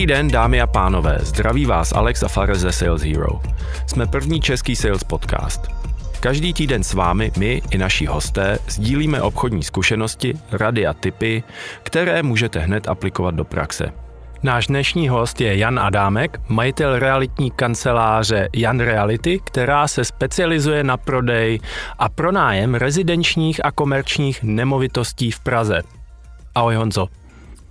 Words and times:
Dobrý 0.00 0.14
den, 0.14 0.28
dámy 0.28 0.60
a 0.60 0.66
pánové. 0.66 1.18
Zdraví 1.20 1.66
vás 1.66 1.92
Alex 1.92 2.22
a 2.22 2.28
Fares 2.28 2.58
ze 2.58 2.72
Sales 2.72 3.02
Hero. 3.02 3.40
Jsme 3.86 4.06
první 4.06 4.40
český 4.40 4.76
sales 4.76 5.04
podcast. 5.04 5.68
Každý 6.20 6.52
týden 6.52 6.82
s 6.82 6.94
vámi, 6.94 7.32
my 7.38 7.62
i 7.70 7.78
naši 7.78 8.06
hosté, 8.06 8.58
sdílíme 8.68 9.22
obchodní 9.22 9.62
zkušenosti, 9.62 10.34
rady 10.52 10.86
a 10.86 10.94
tipy, 10.94 11.42
které 11.82 12.22
můžete 12.22 12.58
hned 12.58 12.88
aplikovat 12.88 13.34
do 13.34 13.44
praxe. 13.44 13.92
Náš 14.42 14.66
dnešní 14.66 15.08
host 15.08 15.40
je 15.40 15.56
Jan 15.56 15.78
Adámek, 15.78 16.40
majitel 16.48 16.98
realitní 16.98 17.50
kanceláře 17.50 18.48
Jan 18.56 18.80
Reality, 18.80 19.40
která 19.44 19.88
se 19.88 20.04
specializuje 20.04 20.84
na 20.84 20.96
prodej 20.96 21.60
a 21.98 22.08
pronájem 22.08 22.74
rezidenčních 22.74 23.64
a 23.64 23.72
komerčních 23.72 24.42
nemovitostí 24.42 25.30
v 25.30 25.40
Praze. 25.40 25.82
Ahoj 26.54 26.74
Honzo. 26.74 27.08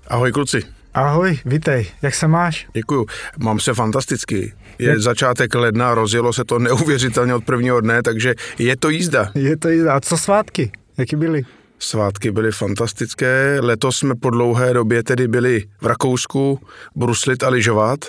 Ahoj 0.07 0.31
kluci. 0.31 0.78
Ahoj, 0.99 1.39
vítej, 1.45 1.87
jak 2.01 2.15
se 2.15 2.27
máš? 2.27 2.67
Děkuju, 2.73 3.05
mám 3.37 3.59
se 3.59 3.73
fantasticky. 3.73 4.53
Je 4.79 4.89
jak? 4.89 4.99
začátek 4.99 5.55
ledna, 5.55 5.95
rozjelo 5.95 6.33
se 6.33 6.45
to 6.45 6.59
neuvěřitelně 6.59 7.33
od 7.33 7.45
prvního 7.45 7.81
dne, 7.81 8.03
takže 8.03 8.35
je 8.57 8.77
to 8.77 8.89
jízda. 8.89 9.31
Je 9.35 9.57
to 9.57 9.69
jízda. 9.69 9.93
A 9.93 9.99
co 9.99 10.17
svátky? 10.17 10.71
Jaký 10.97 11.15
byly? 11.15 11.43
Svátky 11.79 12.31
byly 12.31 12.51
fantastické. 12.51 13.57
Letos 13.61 13.97
jsme 13.97 14.15
po 14.15 14.29
dlouhé 14.29 14.73
době 14.73 15.03
tedy 15.03 15.27
byli 15.27 15.63
v 15.81 15.85
Rakousku 15.85 16.59
bruslit 16.95 17.43
a 17.43 17.49
lyžovat. 17.49 17.99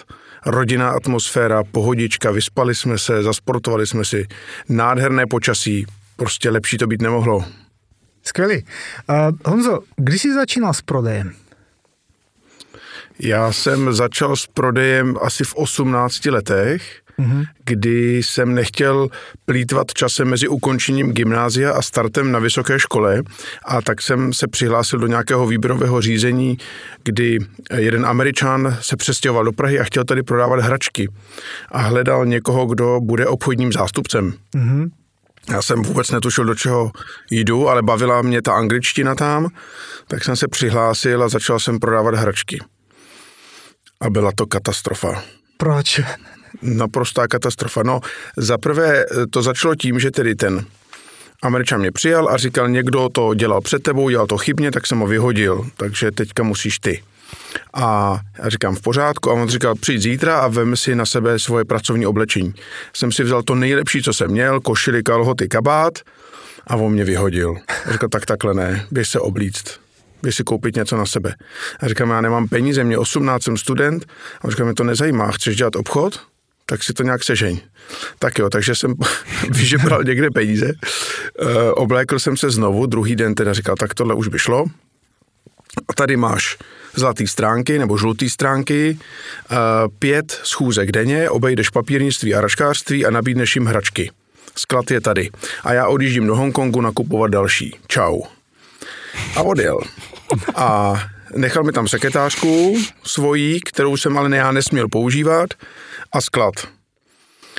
Rodinná 0.46 0.90
atmosféra, 0.90 1.64
pohodička, 1.64 2.30
vyspali 2.30 2.74
jsme 2.74 2.98
se, 2.98 3.22
zasportovali 3.22 3.86
jsme 3.86 4.04
si. 4.04 4.26
Nádherné 4.68 5.26
počasí, 5.26 5.86
prostě 6.16 6.50
lepší 6.50 6.78
to 6.78 6.86
být 6.86 7.02
nemohlo. 7.02 7.44
Skvělý. 8.22 8.64
Uh, 9.10 9.52
Honzo, 9.52 9.78
když 9.96 10.22
jsi 10.22 10.34
začínal 10.34 10.74
s 10.74 10.82
prodejem? 10.82 11.32
Já 13.22 13.52
jsem 13.52 13.92
začal 13.92 14.36
s 14.36 14.46
prodejem 14.46 15.16
asi 15.22 15.44
v 15.44 15.54
18 15.54 16.24
letech, 16.26 17.00
mm-hmm. 17.18 17.44
kdy 17.64 18.16
jsem 18.16 18.54
nechtěl 18.54 19.08
plítvat 19.44 19.92
časem 19.94 20.28
mezi 20.28 20.48
ukončením 20.48 21.12
gymnázia 21.12 21.72
a 21.72 21.82
startem 21.82 22.32
na 22.32 22.38
vysoké 22.38 22.78
škole 22.78 23.22
a 23.64 23.82
tak 23.82 24.02
jsem 24.02 24.32
se 24.32 24.48
přihlásil 24.48 24.98
do 24.98 25.06
nějakého 25.06 25.46
výběrového 25.46 26.00
řízení, 26.00 26.58
kdy 27.04 27.38
jeden 27.76 28.06
američan 28.06 28.76
se 28.80 28.96
přestěhoval 28.96 29.44
do 29.44 29.52
Prahy 29.52 29.80
a 29.80 29.84
chtěl 29.84 30.04
tady 30.04 30.22
prodávat 30.22 30.60
hračky 30.60 31.08
a 31.68 31.80
hledal 31.80 32.26
někoho, 32.26 32.66
kdo 32.66 33.00
bude 33.00 33.26
obchodním 33.26 33.72
zástupcem. 33.72 34.32
Mm-hmm. 34.54 34.90
Já 35.50 35.62
jsem 35.62 35.82
vůbec 35.82 36.10
netušil, 36.10 36.44
do 36.44 36.54
čeho 36.54 36.90
jdu, 37.30 37.68
ale 37.68 37.82
bavila 37.82 38.22
mě 38.22 38.42
ta 38.42 38.52
angličtina 38.52 39.14
tam, 39.14 39.48
tak 40.08 40.24
jsem 40.24 40.36
se 40.36 40.48
přihlásil 40.48 41.22
a 41.22 41.28
začal 41.28 41.58
jsem 41.58 41.78
prodávat 41.78 42.14
hračky. 42.14 42.58
A 44.00 44.10
byla 44.10 44.32
to 44.34 44.46
katastrofa. 44.46 45.22
Proč? 45.56 46.00
Naprostá 46.62 47.28
katastrofa. 47.28 47.82
No, 47.82 48.00
zaprvé 48.36 49.04
to 49.30 49.42
začalo 49.42 49.74
tím, 49.74 50.00
že 50.00 50.10
tedy 50.10 50.34
ten 50.34 50.64
Američan 51.42 51.80
mě 51.80 51.92
přijal 51.92 52.28
a 52.28 52.36
říkal, 52.36 52.68
někdo 52.68 53.08
to 53.08 53.34
dělal 53.34 53.60
před 53.60 53.82
tebou, 53.82 54.08
dělal 54.08 54.26
to 54.26 54.38
chybně, 54.38 54.70
tak 54.70 54.86
jsem 54.86 54.98
ho 54.98 55.06
vyhodil, 55.06 55.66
takže 55.76 56.10
teďka 56.10 56.42
musíš 56.42 56.78
ty. 56.78 57.02
A 57.74 58.18
já 58.38 58.48
říkám 58.48 58.76
v 58.76 58.80
pořádku 58.80 59.30
a 59.30 59.34
on 59.34 59.48
říkal, 59.48 59.74
přijď 59.74 60.02
zítra 60.02 60.38
a 60.38 60.48
vem 60.48 60.76
si 60.76 60.94
na 60.94 61.06
sebe 61.06 61.38
svoje 61.38 61.64
pracovní 61.64 62.06
oblečení. 62.06 62.54
Jsem 62.92 63.12
si 63.12 63.22
vzal 63.22 63.42
to 63.42 63.54
nejlepší, 63.54 64.02
co 64.02 64.12
jsem 64.12 64.30
měl, 64.30 64.60
košily, 64.60 65.02
kalhoty, 65.02 65.48
kabát 65.48 65.98
a 66.66 66.76
on 66.76 66.92
mě 66.92 67.04
vyhodil. 67.04 67.56
A 67.86 67.92
říkal, 67.92 68.08
tak 68.08 68.26
takhle 68.26 68.54
ne, 68.54 68.86
běž 68.90 69.08
se 69.08 69.20
oblíct 69.20 69.80
běž 70.22 70.36
si 70.36 70.44
koupit 70.44 70.76
něco 70.76 70.96
na 70.96 71.06
sebe. 71.06 71.34
A 71.80 71.88
říkám, 71.88 72.10
já 72.10 72.20
nemám 72.20 72.48
peníze, 72.48 72.84
mě 72.84 72.98
18, 72.98 73.42
jsem 73.42 73.56
student. 73.56 74.06
A 74.40 74.44
on 74.44 74.50
říká, 74.50 74.64
mě 74.64 74.74
to 74.74 74.84
nezajímá, 74.84 75.30
chceš 75.30 75.56
dělat 75.56 75.76
obchod? 75.76 76.30
tak 76.70 76.82
si 76.82 76.92
to 76.92 77.02
nějak 77.02 77.24
sežeň. 77.24 77.60
Tak 78.18 78.38
jo, 78.38 78.50
takže 78.50 78.74
jsem 78.74 78.94
vyžebral 79.50 80.04
někde 80.04 80.30
peníze, 80.30 80.66
e, 80.68 81.72
oblékl 81.72 82.18
jsem 82.18 82.36
se 82.36 82.50
znovu, 82.50 82.86
druhý 82.86 83.16
den 83.16 83.34
teda 83.34 83.52
říkal, 83.52 83.76
tak 83.76 83.94
tohle 83.94 84.14
už 84.14 84.28
by 84.28 84.38
šlo. 84.38 84.64
A 85.88 85.92
tady 85.92 86.16
máš 86.16 86.58
zlatý 86.94 87.26
stránky 87.26 87.78
nebo 87.78 87.98
žlutý 87.98 88.30
stránky, 88.30 88.98
e, 88.98 89.56
pět 89.98 90.40
schůzek 90.44 90.92
denně, 90.92 91.30
obejdeš 91.30 91.70
papírnictví 91.70 92.34
a 92.34 92.40
raškářství 92.40 93.06
a 93.06 93.10
nabídneš 93.10 93.56
jim 93.56 93.66
hračky. 93.66 94.10
Sklad 94.56 94.90
je 94.90 95.00
tady. 95.00 95.30
A 95.64 95.72
já 95.72 95.88
odjíždím 95.88 96.26
do 96.26 96.36
Hongkongu 96.36 96.80
nakupovat 96.80 97.30
další. 97.30 97.76
Čau. 97.86 98.22
A 99.36 99.42
odjel. 99.42 99.78
A 100.54 100.94
nechal 101.36 101.64
mi 101.64 101.72
tam 101.72 101.88
sekretářku 101.88 102.76
svojí, 103.04 103.60
kterou 103.60 103.96
jsem 103.96 104.18
ale 104.18 104.36
já 104.36 104.52
nesměl 104.52 104.88
používat 104.88 105.54
a 106.12 106.20
sklad. 106.20 106.54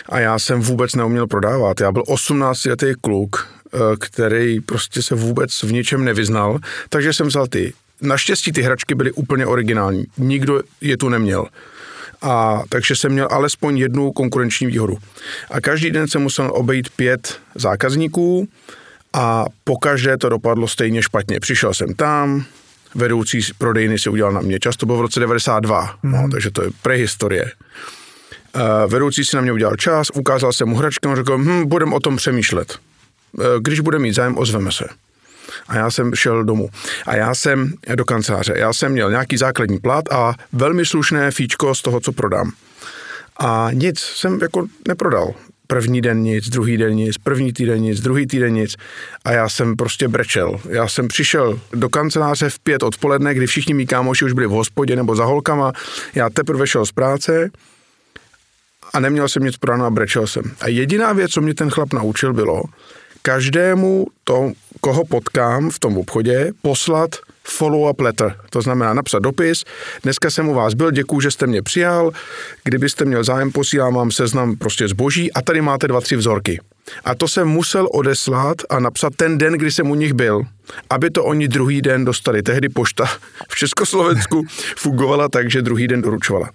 A 0.09 0.19
já 0.19 0.39
jsem 0.39 0.61
vůbec 0.61 0.95
neuměl 0.95 1.27
prodávat. 1.27 1.81
Já 1.81 1.91
byl 1.91 2.03
18 2.07 2.65
letý 2.65 2.93
kluk, 3.01 3.47
eh, 3.73 3.77
který 3.99 4.61
prostě 4.61 5.01
se 5.01 5.15
vůbec 5.15 5.63
v 5.63 5.71
ničem 5.71 6.05
nevyznal, 6.05 6.59
takže 6.89 7.13
jsem 7.13 7.27
vzal 7.27 7.47
ty. 7.47 7.73
Naštěstí 8.01 8.51
ty 8.51 8.61
hračky 8.61 8.95
byly 8.95 9.11
úplně 9.11 9.45
originální. 9.45 10.05
Nikdo 10.17 10.61
je 10.81 10.97
tu 10.97 11.09
neměl. 11.09 11.47
A 12.21 12.63
takže 12.69 12.95
jsem 12.95 13.11
měl 13.11 13.27
alespoň 13.31 13.77
jednu 13.77 14.11
konkurenční 14.11 14.67
výhodu. 14.67 14.97
A 15.51 15.61
každý 15.61 15.91
den 15.91 16.07
jsem 16.07 16.21
musel 16.21 16.51
obejít 16.53 16.89
pět 16.89 17.39
zákazníků 17.55 18.47
a 19.13 19.45
pokaždé 19.63 20.17
to 20.17 20.29
dopadlo 20.29 20.67
stejně 20.67 21.03
špatně. 21.03 21.39
Přišel 21.39 21.73
jsem 21.73 21.93
tam, 21.93 22.45
vedoucí 22.95 23.39
prodejny 23.57 23.99
si 23.99 24.09
udělal 24.09 24.33
na 24.33 24.41
mě, 24.41 24.59
často 24.59 24.85
bylo 24.85 24.97
v 24.97 25.01
roce 25.01 25.19
92, 25.19 25.95
mm. 26.03 26.11
no, 26.11 26.17
mhm. 26.17 26.31
takže 26.31 26.51
to 26.51 26.63
je 26.63 26.69
prehistorie. 26.81 27.51
Uh, 28.55 28.91
vedoucí 28.91 29.25
si 29.25 29.35
na 29.35 29.41
mě 29.41 29.51
udělal 29.51 29.75
čas, 29.75 30.07
ukázal 30.13 30.53
jsem 30.53 30.69
mu 30.69 30.75
hračky 30.75 31.07
a 31.07 31.15
řekl, 31.15 31.37
hm, 31.37 31.67
budeme 31.67 31.95
o 31.95 31.99
tom 31.99 32.17
přemýšlet. 32.17 32.77
Uh, 33.31 33.45
když 33.59 33.79
bude 33.79 33.99
mít 33.99 34.13
zájem, 34.13 34.37
ozveme 34.37 34.71
se. 34.71 34.85
A 35.67 35.77
já 35.77 35.91
jsem 35.91 36.15
šel 36.15 36.43
domů. 36.43 36.69
A 37.05 37.15
já 37.15 37.35
jsem 37.35 37.73
do 37.95 38.05
kanceláře. 38.05 38.53
Já 38.57 38.73
jsem 38.73 38.91
měl 38.91 39.09
nějaký 39.09 39.37
základní 39.37 39.79
plat 39.79 40.05
a 40.11 40.33
velmi 40.53 40.85
slušné 40.85 41.31
fíčko 41.31 41.75
z 41.75 41.81
toho, 41.81 41.99
co 41.99 42.11
prodám. 42.11 42.51
A 43.37 43.69
nic 43.73 43.99
jsem 43.99 44.39
jako 44.41 44.67
neprodal. 44.87 45.33
První 45.71 46.01
den 46.01 46.21
nic, 46.21 46.49
druhý 46.49 46.77
den 46.77 46.93
nic, 46.93 47.17
první 47.17 47.53
týden 47.53 47.81
nic, 47.81 48.01
druhý 48.01 48.27
týden 48.27 48.53
nic. 48.53 48.75
A 49.25 49.31
já 49.31 49.49
jsem 49.49 49.75
prostě 49.75 50.07
brečel. 50.07 50.59
Já 50.69 50.87
jsem 50.87 51.07
přišel 51.07 51.59
do 51.73 51.89
kanceláře 51.89 52.49
v 52.49 52.59
pět 52.59 52.83
odpoledne, 52.83 53.33
kdy 53.33 53.47
všichni 53.47 53.73
mý 53.73 53.87
kámoši 53.87 54.25
už 54.25 54.33
byli 54.33 54.47
v 54.47 54.49
hospodě 54.49 54.95
nebo 54.95 55.15
za 55.15 55.25
holkama. 55.25 55.71
Já 56.15 56.29
teprve 56.29 56.67
šel 56.67 56.85
z 56.85 56.91
práce 56.91 57.49
a 58.93 58.99
neměl 58.99 59.29
jsem 59.29 59.43
nic 59.43 59.57
prodáno 59.57 59.85
a 59.85 59.89
brečel 59.89 60.27
jsem. 60.27 60.43
A 60.61 60.67
jediná 60.67 61.13
věc, 61.13 61.31
co 61.31 61.41
mě 61.41 61.53
ten 61.53 61.69
chlap 61.69 61.93
naučil, 61.93 62.33
bylo 62.33 62.63
každému 63.21 64.07
to, 64.23 64.51
koho 64.81 65.05
potkám 65.05 65.69
v 65.69 65.79
tom 65.79 65.97
obchodě, 65.97 66.51
poslat 66.61 67.15
follow-up 67.47 68.01
letter, 68.01 68.35
to 68.49 68.61
znamená 68.61 68.93
napsat 68.93 69.19
dopis. 69.19 69.63
Dneska 70.03 70.29
jsem 70.29 70.49
u 70.49 70.53
vás 70.53 70.73
byl, 70.73 70.91
děkuji, 70.91 71.21
že 71.21 71.31
jste 71.31 71.47
mě 71.47 71.61
přijal. 71.61 72.11
Kdybyste 72.63 73.05
měl 73.05 73.23
zájem, 73.23 73.51
posílám 73.51 73.93
vám 73.93 74.11
seznam 74.11 74.55
prostě 74.55 74.87
zboží 74.87 75.33
a 75.33 75.41
tady 75.41 75.61
máte 75.61 75.87
dva, 75.87 76.01
tři 76.01 76.15
vzorky. 76.15 76.59
A 77.03 77.15
to 77.15 77.27
jsem 77.27 77.47
musel 77.47 77.87
odeslat 77.93 78.57
a 78.69 78.79
napsat 78.79 79.15
ten 79.15 79.37
den, 79.37 79.53
kdy 79.53 79.71
jsem 79.71 79.91
u 79.91 79.95
nich 79.95 80.13
byl, 80.13 80.41
aby 80.89 81.09
to 81.09 81.25
oni 81.25 81.47
druhý 81.47 81.81
den 81.81 82.05
dostali. 82.05 82.43
Tehdy 82.43 82.69
pošta 82.69 83.05
v 83.49 83.55
Československu 83.55 84.45
fungovala 84.77 85.29
tak, 85.29 85.51
že 85.51 85.61
druhý 85.61 85.87
den 85.87 86.01
doručovala. 86.01 86.49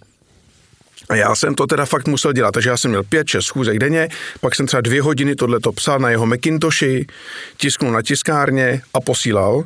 A 1.09 1.17
já 1.17 1.35
jsem 1.35 1.55
to 1.55 1.67
teda 1.67 1.85
fakt 1.85 2.09
musel 2.09 2.33
dělat, 2.33 2.53
takže 2.53 2.71
já 2.71 2.77
jsem 2.77 2.91
měl 2.91 3.03
pět, 3.03 3.29
šest 3.29 3.45
schůzek 3.47 3.79
denně, 3.79 4.09
pak 4.41 4.55
jsem 4.55 4.67
třeba 4.67 4.81
dvě 4.81 5.03
hodiny 5.03 5.35
tohleto 5.35 5.73
psal 5.73 5.99
na 5.99 6.11
jeho 6.11 6.27
Macintoshi, 6.27 7.07
tisknul 7.57 7.93
na 7.93 8.03
tiskárně 8.03 8.83
a 8.95 9.01
posílal. 9.01 9.65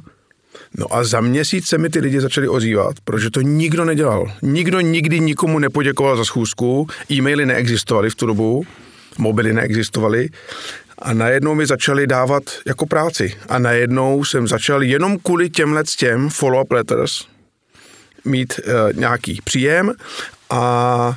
No 0.79 0.95
a 0.95 1.05
za 1.05 1.21
měsíc 1.21 1.69
se 1.69 1.79
mi 1.79 1.89
ty 1.89 1.99
lidi 1.99 2.21
začali 2.21 2.49
ozývat, 2.49 2.97
protože 3.05 3.31
to 3.31 3.41
nikdo 3.41 3.85
nedělal. 3.85 4.33
Nikdo 4.43 4.81
nikdy 4.81 5.21
nikomu 5.21 5.59
nepoděkoval 5.59 6.17
za 6.17 6.25
schůzku, 6.25 6.87
e-maily 7.11 7.47
neexistovaly 7.47 8.11
v 8.11 8.15
tu 8.15 8.27
dobu, 8.27 8.65
mobily 9.19 9.53
neexistovaly 9.53 10.29
a 10.99 11.13
najednou 11.13 11.55
mi 11.55 11.67
začali 11.67 12.07
dávat 12.07 12.43
jako 12.67 12.87
práci. 12.87 13.35
A 13.49 13.59
najednou 13.59 14.25
jsem 14.25 14.49
začal 14.49 14.83
jenom 14.83 15.19
kvůli 15.19 15.51
těmhle 15.51 15.85
těm 15.97 16.29
follow-up 16.29 16.67
letters 16.71 17.27
mít 18.25 18.61
uh, 18.65 18.99
nějaký 19.01 19.41
příjem 19.45 19.93
a 20.51 21.15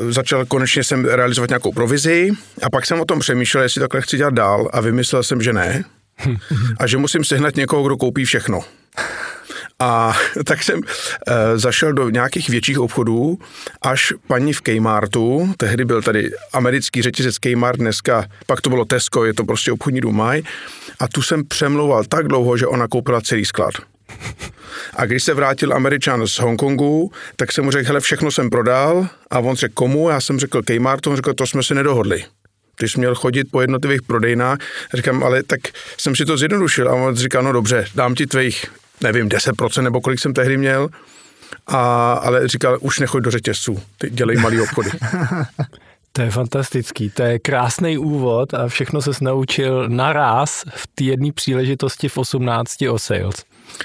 Uh, 0.00 0.10
začal 0.10 0.44
konečně 0.46 0.84
jsem 0.84 1.04
realizovat 1.04 1.50
nějakou 1.50 1.72
provizi 1.72 2.30
a 2.62 2.70
pak 2.70 2.86
jsem 2.86 3.00
o 3.00 3.04
tom 3.04 3.20
přemýšlel, 3.20 3.62
jestli 3.62 3.80
takhle 3.80 4.02
chci 4.02 4.16
dělat 4.16 4.34
dál 4.34 4.68
a 4.72 4.80
vymyslel 4.80 5.22
jsem, 5.22 5.42
že 5.42 5.52
ne 5.52 5.84
a 6.78 6.86
že 6.86 6.98
musím 6.98 7.24
sehnat 7.24 7.56
někoho, 7.56 7.82
kdo 7.82 7.96
koupí 7.96 8.24
všechno. 8.24 8.60
A 9.80 10.16
tak 10.44 10.62
jsem 10.62 10.78
uh, 10.78 10.84
zašel 11.54 11.92
do 11.92 12.10
nějakých 12.10 12.48
větších 12.48 12.78
obchodů, 12.78 13.38
až 13.82 14.12
paní 14.26 14.52
v 14.52 14.60
Kmartu, 14.60 15.54
tehdy 15.56 15.84
byl 15.84 16.02
tady 16.02 16.30
americký 16.52 17.02
řetězec 17.02 17.38
Kmart, 17.38 17.78
dneska 17.78 18.24
pak 18.46 18.60
to 18.60 18.70
bylo 18.70 18.84
Tesco, 18.84 19.24
je 19.24 19.34
to 19.34 19.44
prostě 19.44 19.72
obchodní 19.72 20.00
dům 20.00 20.16
Maj, 20.16 20.42
a 21.00 21.08
tu 21.08 21.22
jsem 21.22 21.44
přemlouval 21.48 22.04
tak 22.04 22.28
dlouho, 22.28 22.56
že 22.56 22.66
ona 22.66 22.88
koupila 22.88 23.20
celý 23.20 23.44
sklad. 23.44 23.74
A 24.96 25.06
když 25.06 25.22
se 25.22 25.34
vrátil 25.34 25.74
Američan 25.74 26.26
z 26.26 26.38
Hongkongu, 26.38 27.12
tak 27.36 27.52
jsem 27.52 27.64
mu 27.64 27.70
řekl, 27.70 27.86
hele, 27.86 28.00
všechno 28.00 28.30
jsem 28.30 28.50
prodal 28.50 29.08
a 29.30 29.38
on 29.38 29.56
řekl, 29.56 29.74
komu? 29.74 30.08
Já 30.08 30.20
jsem 30.20 30.38
řekl 30.38 30.62
Kmart, 30.62 31.06
on 31.06 31.16
řekl, 31.16 31.34
to 31.34 31.46
jsme 31.46 31.62
si 31.62 31.74
nedohodli. 31.74 32.24
Jsi 32.80 32.98
měl 32.98 33.14
chodit 33.14 33.44
po 33.50 33.60
jednotlivých 33.60 34.02
prodejnách. 34.02 34.58
Říkám, 34.94 35.24
ale 35.24 35.42
tak 35.42 35.60
jsem 36.00 36.16
si 36.16 36.24
to 36.24 36.36
zjednodušil. 36.36 36.88
A 36.88 36.94
on 36.94 37.16
říká, 37.16 37.42
no 37.42 37.52
dobře, 37.52 37.84
dám 37.94 38.14
ti 38.14 38.26
tvých, 38.26 38.66
nevím, 39.02 39.28
10% 39.28 39.82
nebo 39.82 40.00
kolik 40.00 40.20
jsem 40.20 40.34
tehdy 40.34 40.56
měl. 40.56 40.88
A, 41.66 42.12
ale 42.12 42.48
říkal, 42.48 42.78
už 42.80 42.98
nechoď 42.98 43.22
do 43.22 43.30
řetězců, 43.30 43.82
ty 43.98 44.10
dělej 44.10 44.36
malý 44.36 44.60
obchody. 44.60 44.90
To 46.12 46.22
je 46.22 46.30
fantastický, 46.30 47.10
to 47.10 47.22
je 47.22 47.38
krásný 47.38 47.98
úvod 47.98 48.54
a 48.54 48.68
všechno 48.68 49.02
se 49.02 49.10
naučil 49.20 49.88
naraz 49.88 50.64
v 50.74 50.86
té 50.86 51.04
jedné 51.04 51.32
příležitosti 51.32 52.08
v 52.08 52.18
18 52.18 52.82
o 52.90 52.98
sales. 52.98 53.34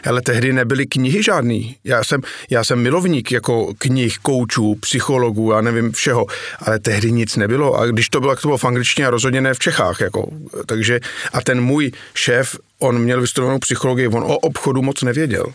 Ale 0.09 0.21
tehdy 0.21 0.53
nebyly 0.53 0.85
knihy 0.85 1.23
žádný. 1.23 1.75
Já 1.83 2.03
jsem, 2.03 2.21
já 2.49 2.63
jsem 2.63 2.81
milovník 2.81 3.31
jako 3.31 3.73
knih, 3.77 4.17
koučů, 4.17 4.75
psychologů, 4.75 5.51
já 5.51 5.61
nevím 5.61 5.91
všeho, 5.91 6.25
ale 6.59 6.79
tehdy 6.79 7.11
nic 7.11 7.35
nebylo. 7.35 7.75
A 7.75 7.85
když 7.85 8.09
to 8.09 8.19
bylo, 8.19 8.35
to 8.35 8.47
bylo 8.47 8.57
v 8.57 8.65
angličtině 8.65 9.07
a 9.07 9.09
rozhodně 9.09 9.41
ne 9.41 9.53
v 9.53 9.59
Čechách. 9.59 10.01
Jako. 10.01 10.27
Takže, 10.65 10.99
a 11.33 11.41
ten 11.41 11.61
můj 11.61 11.91
šéf, 12.13 12.57
on 12.79 12.99
měl 12.99 13.21
vystudovanou 13.21 13.59
psychologii, 13.59 14.07
on 14.07 14.23
o 14.23 14.37
obchodu 14.37 14.81
moc 14.81 15.01
nevěděl. 15.01 15.45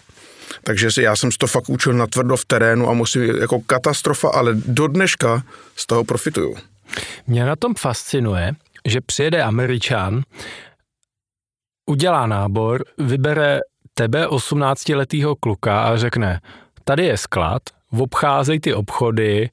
Takže 0.64 0.90
si, 0.90 1.02
já 1.02 1.16
jsem 1.16 1.30
to 1.30 1.46
fakt 1.46 1.68
učil 1.68 1.92
na 1.92 2.06
tvrdo 2.06 2.36
v 2.36 2.44
terénu 2.44 2.90
a 2.90 2.92
musím, 2.92 3.22
jako 3.22 3.60
katastrofa, 3.60 4.28
ale 4.28 4.54
do 4.54 4.86
dneška 4.86 5.42
z 5.76 5.86
toho 5.86 6.04
profituju. 6.04 6.56
Mě 7.26 7.44
na 7.44 7.56
tom 7.56 7.74
fascinuje, 7.74 8.52
že 8.86 9.00
přijede 9.00 9.42
Američan, 9.42 10.22
udělá 11.86 12.26
nábor, 12.26 12.84
vybere 12.98 13.60
tebe 13.98 14.26
18-letého 14.26 15.34
kluka 15.36 15.80
a 15.80 15.96
řekne, 15.96 16.40
tady 16.84 17.06
je 17.06 17.16
sklad, 17.16 17.62
obcházej 17.90 18.60
ty 18.60 18.74
obchody, 18.74 19.50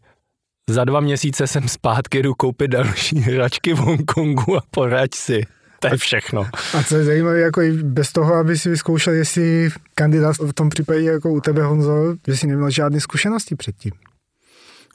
za 0.69 0.85
dva 0.85 0.99
měsíce 0.99 1.47
jsem 1.47 1.67
zpátky, 1.67 2.23
jdu 2.23 2.33
koupit 2.33 2.67
další 2.67 3.19
hračky 3.19 3.73
v 3.73 3.77
Hongkongu 3.77 4.57
a 4.57 4.61
poraď 4.71 5.09
si. 5.15 5.41
To 5.79 5.87
je 5.87 5.97
všechno. 5.97 6.49
A 6.73 6.83
co 6.83 6.95
je 6.95 7.03
zajímavé, 7.03 7.39
jako 7.39 7.61
i 7.61 7.71
bez 7.71 8.11
toho, 8.11 8.33
aby 8.35 8.57
si 8.57 8.69
vyzkoušel, 8.69 9.13
jestli 9.13 9.69
kandidát 9.95 10.35
v 10.37 10.53
tom 10.53 10.69
případě 10.69 11.01
jako 11.01 11.31
u 11.31 11.41
tebe, 11.41 11.63
Honzo, 11.63 12.15
že 12.27 12.37
jsi 12.37 12.47
neměl 12.47 12.69
žádné 12.69 12.99
zkušenosti 12.99 13.55
předtím. 13.55 13.91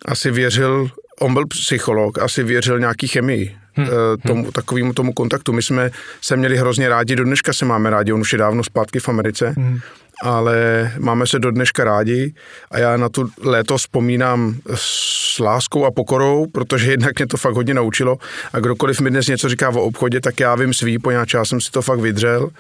Asi 0.05 0.31
věřil, 0.31 0.89
on 1.21 1.35
byl 1.35 1.47
psycholog, 1.47 2.19
asi 2.19 2.43
věřil 2.43 2.79
nějaký 2.79 3.09
chemii, 3.09 3.57
hmm. 3.81 4.21
tomu, 4.27 4.43
hmm. 4.43 4.53
takovému 4.53 4.93
tomu 4.93 5.13
kontaktu. 5.13 5.53
My 5.53 5.63
jsme 5.63 5.91
se 6.21 6.37
měli 6.37 6.57
hrozně 6.57 6.89
rádi, 6.89 7.17
do 7.17 7.25
dneška 7.25 7.53
se 7.53 7.65
máme 7.65 7.91
rádi, 7.91 8.13
on 8.13 8.21
už 8.21 8.33
je 8.33 8.39
dávno 8.39 8.65
zpátky 8.65 9.01
v 9.01 9.09
Americe, 9.09 9.55
hmm. 9.57 9.79
ale 10.23 10.91
máme 10.99 11.27
se 11.27 11.39
do 11.39 11.51
dneška 11.51 11.85
rádi 11.85 12.35
a 12.71 12.79
já 12.79 12.97
na 12.97 13.09
tu 13.09 13.31
léto 13.43 13.77
vzpomínám 13.77 14.55
s 14.75 15.39
láskou 15.39 15.85
a 15.85 15.91
pokorou, 15.91 16.47
protože 16.47 16.91
jednak 16.91 17.19
mě 17.19 17.27
to 17.27 17.37
fakt 17.37 17.55
hodně 17.55 17.75
naučilo 17.75 18.17
a 18.53 18.61
kdokoliv 18.61 19.01
mi 19.01 19.11
dnes 19.11 19.27
něco 19.27 19.49
říká 19.49 19.69
o 19.69 19.83
obchodě, 19.83 20.21
tak 20.21 20.41
já 20.41 20.55
vím 20.55 20.75
svý, 20.75 20.99
poněvadž 20.99 21.35
já 21.35 21.45
jsem 21.45 21.61
si 21.61 21.71
to 21.71 21.83
fakt 21.83 22.01
vydřel 22.01 22.51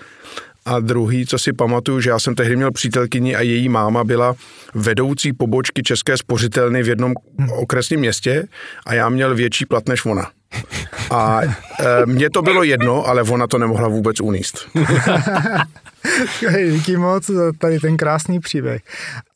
a 0.64 0.80
druhý, 0.80 1.26
co 1.26 1.38
si 1.38 1.52
pamatuju, 1.52 2.00
že 2.00 2.10
já 2.10 2.18
jsem 2.18 2.34
tehdy 2.34 2.56
měl 2.56 2.70
přítelkyni 2.70 3.36
a 3.36 3.40
její 3.40 3.68
máma 3.68 4.04
byla 4.04 4.34
vedoucí 4.74 5.32
pobočky 5.32 5.82
České 5.82 6.16
spořitelny 6.16 6.82
v 6.82 6.88
jednom 6.88 7.14
okresním 7.58 8.00
městě 8.00 8.44
a 8.86 8.94
já 8.94 9.08
měl 9.08 9.34
větší 9.34 9.66
plat 9.66 9.88
než 9.88 10.04
ona. 10.04 10.30
A 11.10 11.40
e, 11.42 12.06
mně 12.06 12.30
to 12.30 12.42
bylo 12.42 12.62
jedno, 12.62 13.06
ale 13.06 13.22
ona 13.22 13.46
to 13.46 13.58
nemohla 13.58 13.88
vůbec 13.88 14.20
uníst. 14.20 14.68
Díky 16.70 16.96
moc 16.96 17.26
za 17.26 17.52
tady 17.58 17.80
ten 17.80 17.96
krásný 17.96 18.40
příběh. 18.40 18.82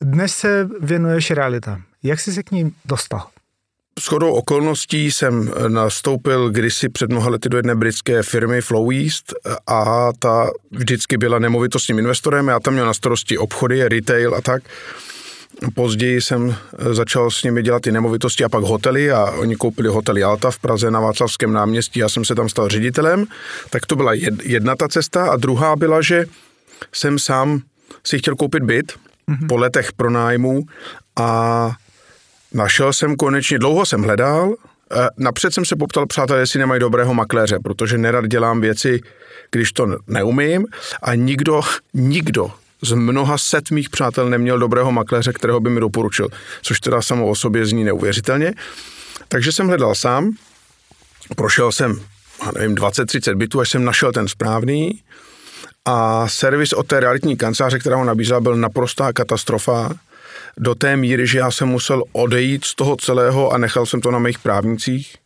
Dnes 0.00 0.34
se 0.34 0.68
věnuješ 0.80 1.30
realita. 1.30 1.80
Jak 2.02 2.20
jsi 2.20 2.32
se 2.32 2.42
k 2.42 2.50
ní 2.50 2.72
dostal? 2.84 3.26
Shodou 4.00 4.32
okolností 4.32 5.12
jsem 5.12 5.50
nastoupil 5.68 6.50
kdysi 6.50 6.88
před 6.88 7.10
mnoha 7.10 7.30
lety 7.30 7.48
do 7.48 7.56
jedné 7.56 7.74
britské 7.74 8.22
firmy 8.22 8.60
Flow 8.60 8.90
East 8.90 9.32
a 9.66 10.08
ta 10.18 10.50
vždycky 10.70 11.16
byla 11.16 11.38
nemovitostním 11.38 11.98
investorem. 11.98 12.48
Já 12.48 12.60
tam 12.60 12.74
měl 12.74 12.86
na 12.86 12.94
starosti 12.94 13.38
obchody, 13.38 13.88
retail 13.88 14.34
a 14.34 14.40
tak. 14.40 14.62
Později 15.74 16.20
jsem 16.20 16.56
začal 16.92 17.30
s 17.30 17.42
nimi 17.42 17.62
dělat 17.62 17.86
i 17.86 17.92
nemovitosti 17.92 18.44
a 18.44 18.48
pak 18.48 18.64
hotely 18.64 19.10
a 19.10 19.30
oni 19.30 19.56
koupili 19.56 19.88
hotely 19.88 20.22
Alta 20.22 20.50
v 20.50 20.58
Praze 20.58 20.90
na 20.90 21.00
Václavském 21.00 21.52
náměstí, 21.52 22.00
já 22.00 22.08
jsem 22.08 22.24
se 22.24 22.34
tam 22.34 22.48
stal 22.48 22.68
ředitelem, 22.68 23.26
tak 23.70 23.86
to 23.86 23.96
byla 23.96 24.12
jedna 24.42 24.76
ta 24.76 24.88
cesta. 24.88 25.30
A 25.30 25.36
druhá 25.36 25.76
byla, 25.76 26.02
že 26.02 26.24
jsem 26.92 27.18
sám 27.18 27.60
si 28.06 28.18
chtěl 28.18 28.36
koupit 28.36 28.62
byt 28.62 28.92
mm-hmm. 28.92 29.46
po 29.48 29.56
letech 29.56 29.92
pronájmu 29.92 30.62
a 31.16 31.70
Našel 32.54 32.92
jsem 32.92 33.16
konečně, 33.16 33.58
dlouho 33.58 33.86
jsem 33.86 34.02
hledal, 34.02 34.54
eh, 34.92 35.08
napřed 35.16 35.54
jsem 35.54 35.64
se 35.64 35.76
poptal 35.76 36.06
přátelé, 36.06 36.40
jestli 36.40 36.58
nemají 36.58 36.80
dobrého 36.80 37.14
makléře, 37.14 37.58
protože 37.64 37.98
nerad 37.98 38.26
dělám 38.26 38.60
věci, 38.60 39.00
když 39.50 39.72
to 39.72 39.96
neumím 40.06 40.66
a 41.02 41.14
nikdo, 41.14 41.60
nikdo 41.94 42.52
z 42.84 42.92
mnoha 42.92 43.38
set 43.38 43.70
mých 43.70 43.90
přátel 43.90 44.30
neměl 44.30 44.58
dobrého 44.58 44.92
makléře, 44.92 45.32
kterého 45.32 45.60
by 45.60 45.70
mi 45.70 45.80
doporučil, 45.80 46.28
což 46.62 46.80
teda 46.80 47.02
samo 47.02 47.28
o 47.28 47.34
sobě 47.34 47.66
zní 47.66 47.84
neuvěřitelně. 47.84 48.54
Takže 49.28 49.52
jsem 49.52 49.68
hledal 49.68 49.94
sám, 49.94 50.30
prošel 51.36 51.72
jsem, 51.72 52.00
nevím, 52.54 52.74
20-30 52.74 53.34
bytů, 53.34 53.60
až 53.60 53.70
jsem 53.70 53.84
našel 53.84 54.12
ten 54.12 54.28
správný 54.28 55.02
a 55.84 56.28
servis 56.28 56.72
od 56.72 56.86
té 56.86 57.00
realitní 57.00 57.36
kanceláře, 57.36 57.78
která 57.78 57.96
ho 57.96 58.04
nabízela, 58.04 58.40
byl 58.40 58.56
naprostá 58.56 59.12
katastrofa 59.12 59.90
do 60.56 60.74
té 60.74 60.96
míry, 60.96 61.26
že 61.26 61.38
já 61.38 61.50
jsem 61.50 61.68
musel 61.68 62.02
odejít 62.12 62.64
z 62.64 62.74
toho 62.74 62.96
celého 62.96 63.50
a 63.50 63.58
nechal 63.58 63.86
jsem 63.86 64.00
to 64.00 64.10
na 64.10 64.18
mých 64.18 64.38
právnicích, 64.38 65.16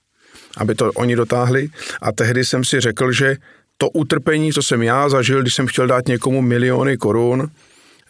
aby 0.56 0.74
to 0.74 0.92
oni 0.92 1.16
dotáhli. 1.16 1.68
A 2.02 2.12
tehdy 2.12 2.44
jsem 2.44 2.64
si 2.64 2.80
řekl, 2.80 3.12
že 3.12 3.36
to 3.78 3.90
utrpení, 3.90 4.52
co 4.52 4.62
jsem 4.62 4.82
já 4.82 5.08
zažil, 5.08 5.42
když 5.42 5.54
jsem 5.54 5.66
chtěl 5.66 5.86
dát 5.86 6.08
někomu 6.08 6.42
miliony 6.42 6.96
korun, 6.96 7.50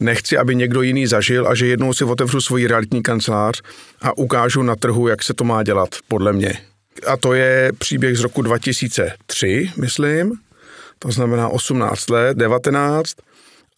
nechci, 0.00 0.38
aby 0.38 0.55
někdo 0.55 0.82
jiný 0.82 1.06
zažil 1.06 1.49
a 1.49 1.55
že 1.55 1.67
jednou 1.67 1.93
si 1.93 2.05
otevřu 2.05 2.41
svoji 2.41 2.67
realitní 2.67 3.03
kancelář 3.03 3.62
a 4.00 4.19
ukážu 4.19 4.62
na 4.62 4.76
trhu, 4.76 5.09
jak 5.09 5.23
se 5.23 5.35
to 5.35 5.44
má 5.44 5.62
dělat, 5.62 5.88
podle 6.09 6.32
mě. 6.32 6.53
A 7.06 7.17
to 7.17 7.32
je 7.35 7.73
příběh 7.79 8.17
z 8.17 8.20
roku 8.20 8.43
2003, 8.43 9.70
myslím, 9.76 10.32
to 10.99 11.12
znamená 11.12 11.49
18 11.49 12.11
let, 12.11 12.37
19 12.37 13.12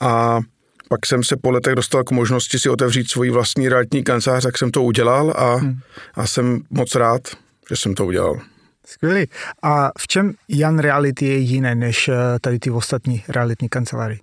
a 0.01 0.41
pak 0.89 1.07
jsem 1.07 1.25
se 1.25 1.37
po 1.37 1.51
letech 1.51 1.75
dostal 1.75 2.05
k 2.05 2.11
možnosti 2.11 2.59
si 2.59 2.69
otevřít 2.69 3.11
svoji 3.11 3.31
vlastní 3.31 3.69
realitní 3.69 4.05
kancelář, 4.05 4.43
tak 4.43 4.59
jsem 4.59 4.71
to 4.71 4.83
udělal 4.83 5.33
a, 5.37 5.55
hmm. 5.55 5.79
a 6.15 6.27
jsem 6.27 6.61
moc 6.71 6.95
rád, 6.95 7.21
že 7.71 7.77
jsem 7.77 7.95
to 7.95 8.07
udělal. 8.07 8.41
Skvělý. 8.91 9.27
A 9.63 9.91
v 9.99 10.09
čem 10.09 10.33
Jan 10.49 10.79
Reality 10.79 11.27
je 11.27 11.37
jiné 11.37 11.75
než 11.75 12.09
eh, 12.09 12.15
tady 12.41 12.59
ty 12.59 12.71
ostatní 12.71 13.25
realitní 13.29 13.69
kanceláři? 13.69 14.21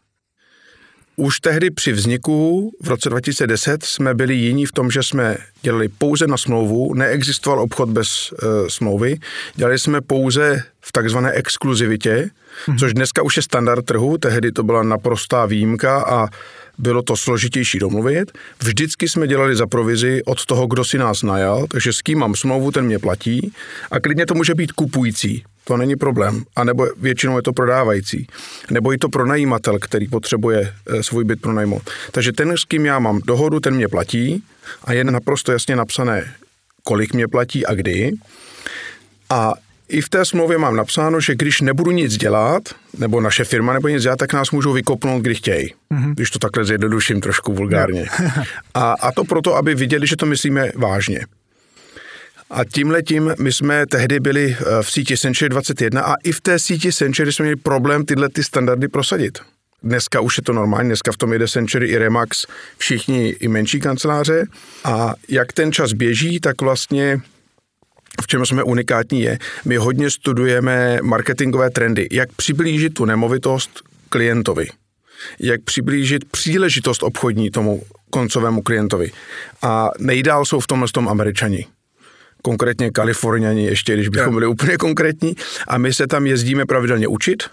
Už 1.19 1.39
tehdy 1.39 1.71
při 1.71 1.91
vzniku 1.91 2.71
v 2.81 2.88
roce 2.88 3.09
2010 3.09 3.83
jsme 3.83 4.13
byli 4.13 4.36
jiní 4.36 4.65
v 4.65 4.71
tom, 4.71 4.91
že 4.91 5.03
jsme 5.03 5.38
dělali 5.62 5.89
pouze 5.89 6.27
na 6.27 6.38
smlouvu, 6.38 6.93
neexistoval 6.93 7.59
obchod 7.59 7.89
bez 7.89 8.07
e, 8.07 8.69
smlouvy, 8.69 9.17
dělali 9.55 9.79
jsme 9.79 10.01
pouze 10.01 10.63
v 10.81 10.91
takzvané 10.91 11.31
exkluzivitě, 11.31 12.29
hmm. 12.65 12.77
což 12.77 12.93
dneska 12.93 13.21
už 13.21 13.38
je 13.38 13.43
standard 13.43 13.86
trhu, 13.86 14.17
tehdy 14.17 14.51
to 14.51 14.63
byla 14.63 14.83
naprostá 14.83 15.45
výjimka 15.45 16.01
a 16.01 16.27
bylo 16.77 17.01
to 17.01 17.17
složitější 17.17 17.79
domluvit. 17.79 18.31
Vždycky 18.63 19.10
jsme 19.10 19.27
dělali 19.27 19.55
za 19.55 19.67
provizi 19.67 20.22
od 20.25 20.46
toho, 20.46 20.67
kdo 20.67 20.86
si 20.86 20.98
nás 20.98 21.24
najal, 21.24 21.67
takže 21.67 21.93
s 21.93 22.01
kým 22.01 22.19
mám 22.19 22.36
smlouvu, 22.36 22.72
ten 22.72 22.86
mě 22.86 23.00
platí 23.00 23.53
a 23.91 24.00
klidně 24.00 24.25
to 24.25 24.34
může 24.34 24.55
být 24.55 24.72
kupující, 24.72 25.43
to 25.63 25.77
není 25.77 25.96
problém. 25.96 26.43
A 26.55 26.63
nebo 26.63 26.88
většinou 26.98 27.36
je 27.36 27.43
to 27.43 27.53
prodávající. 27.53 28.27
Nebo 28.72 28.93
i 28.93 28.98
to 28.98 29.10
pronajímatel, 29.10 29.79
který 29.79 30.07
potřebuje 30.07 30.74
eh, 30.88 31.03
svůj 31.03 31.24
byt 31.24 31.41
pronajmout. 31.41 31.89
Takže 32.12 32.31
ten, 32.31 32.57
s 32.57 32.63
kým 32.63 32.86
já 32.86 33.00
mám 33.00 33.22
dohodu, 33.25 33.60
ten 33.60 33.75
mě 33.75 33.88
platí 33.88 34.43
a 34.84 34.93
je 34.93 35.03
naprosto 35.03 35.51
jasně 35.51 35.75
napsané, 35.75 36.34
kolik 36.84 37.13
mě 37.13 37.27
platí 37.27 37.65
a 37.65 37.74
kdy. 37.74 38.12
A 39.29 39.53
i 39.89 40.01
v 40.01 40.10
té 40.10 40.25
smlouvě 40.25 40.58
mám 40.58 40.75
napsáno, 40.75 41.20
že 41.22 41.36
když 41.36 41.62
nebudu 41.62 41.91
nic 41.91 42.17
dělat, 42.17 42.63
nebo 42.98 43.22
naše 43.22 43.44
firma 43.44 43.74
nebo 43.74 43.88
nic 43.88 44.03
dělat, 44.03 44.20
tak 44.20 44.34
nás 44.34 44.51
můžou 44.51 44.74
vykopnout, 44.74 45.22
kdy 45.22 45.36
chtějí. 45.36 45.74
Mm-hmm. 45.91 46.13
Když 46.13 46.29
to 46.29 46.39
takhle 46.39 46.65
zjednoduším 46.65 47.22
trošku 47.22 47.53
vulgárně. 47.53 48.06
a, 48.74 48.91
a 49.01 49.12
to 49.12 49.24
proto, 49.24 49.56
aby 49.56 49.75
viděli, 49.75 50.08
že 50.08 50.15
to 50.15 50.25
myslíme 50.25 50.72
vážně. 50.75 51.25
A 52.50 52.65
tímhletím 52.65 53.34
my 53.39 53.53
jsme 53.53 53.86
tehdy 53.86 54.20
byli 54.20 54.58
eh, 54.60 54.84
v 54.84 54.91
síti 54.91 55.17
Century 55.17 55.50
21 55.50 56.01
a 56.01 56.15
i 56.24 56.32
v 56.32 56.41
té 56.41 56.60
síti 56.60 56.94
Century 56.94 57.34
jsme 57.34 57.44
měli 57.44 57.56
problém 57.56 58.06
tyhle 58.06 58.29
ty 58.29 58.44
standardy 58.44 58.88
prosadit. 58.88 59.39
Dneska 59.84 60.20
už 60.20 60.38
je 60.38 60.44
to 60.44 60.53
normální, 60.53 60.89
dneska 60.89 61.12
v 61.12 61.17
tom 61.17 61.34
jede 61.34 61.48
Century 61.48 61.88
i 61.88 61.98
Remax, 61.98 62.46
všichni 62.77 63.29
i 63.29 63.48
menší 63.48 63.79
kanceláře 63.79 64.46
a 64.84 65.13
jak 65.29 65.53
ten 65.53 65.72
čas 65.72 65.94
běží, 65.94 66.39
tak 66.39 66.62
vlastně 66.62 67.22
v 68.21 68.27
čem 68.27 68.45
jsme 68.45 68.63
unikátní 68.63 69.21
je, 69.21 69.38
my 69.65 69.75
hodně 69.75 70.09
studujeme 70.09 71.00
marketingové 71.01 71.69
trendy, 71.69 72.07
jak 72.12 72.31
přiblížit 72.31 72.93
tu 72.93 73.05
nemovitost 73.05 73.81
klientovi. 74.09 74.67
jak 75.39 75.62
přiblížit 75.62 76.25
příležitost 76.25 77.03
obchodní 77.03 77.51
tomu 77.51 77.83
koncovému 78.09 78.62
klientovi. 78.62 79.12
A 79.62 79.89
nejdál 80.00 80.45
jsou 80.45 80.59
v 80.59 80.67
tomhle 80.67 80.88
tom 80.93 81.09
američani 81.09 81.65
konkrétně 82.41 82.91
Kaliforniani, 82.91 83.65
ještě 83.65 83.93
když 83.93 84.09
bychom 84.09 84.33
byli 84.33 84.47
úplně 84.47 84.77
konkrétní. 84.77 85.36
A 85.67 85.77
my 85.77 85.93
se 85.93 86.07
tam 86.07 86.27
jezdíme 86.27 86.65
pravidelně 86.65 87.07
učit. 87.07 87.43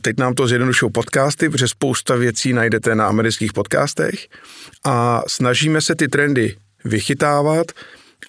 Teď 0.00 0.18
nám 0.18 0.34
to 0.34 0.46
zjednodušují 0.46 0.92
podcasty, 0.92 1.48
protože 1.48 1.68
spousta 1.68 2.16
věcí 2.16 2.52
najdete 2.52 2.94
na 2.94 3.06
amerických 3.06 3.52
podcastech. 3.52 4.14
A 4.84 5.22
snažíme 5.28 5.80
se 5.80 5.94
ty 5.94 6.08
trendy 6.08 6.56
vychytávat 6.84 7.72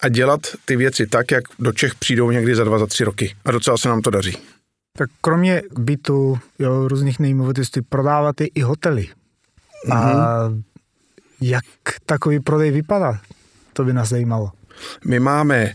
a 0.02 0.08
dělat 0.08 0.40
ty 0.64 0.76
věci 0.76 1.06
tak, 1.06 1.30
jak 1.30 1.44
do 1.58 1.72
Čech 1.72 1.94
přijdou 1.94 2.30
někdy 2.30 2.54
za 2.54 2.64
dva, 2.64 2.78
za 2.78 2.86
tři 2.86 3.04
roky. 3.04 3.36
A 3.44 3.50
docela 3.50 3.78
se 3.78 3.88
nám 3.88 4.00
to 4.00 4.10
daří. 4.10 4.36
Tak 4.98 5.10
kromě 5.20 5.62
bytu, 5.78 6.38
jo, 6.58 6.88
různých 6.88 7.18
nemovitostí, 7.18 7.82
prodáváte 7.82 8.44
i 8.44 8.60
hotely. 8.60 9.08
A 9.90 9.94
mm-hmm. 9.94 10.62
jak 11.40 11.64
takový 12.06 12.40
prodej 12.40 12.70
vypadá? 12.70 13.20
To 13.72 13.84
by 13.84 13.92
nás 13.92 14.08
zajímalo. 14.08 14.52
My 15.06 15.20
máme 15.20 15.72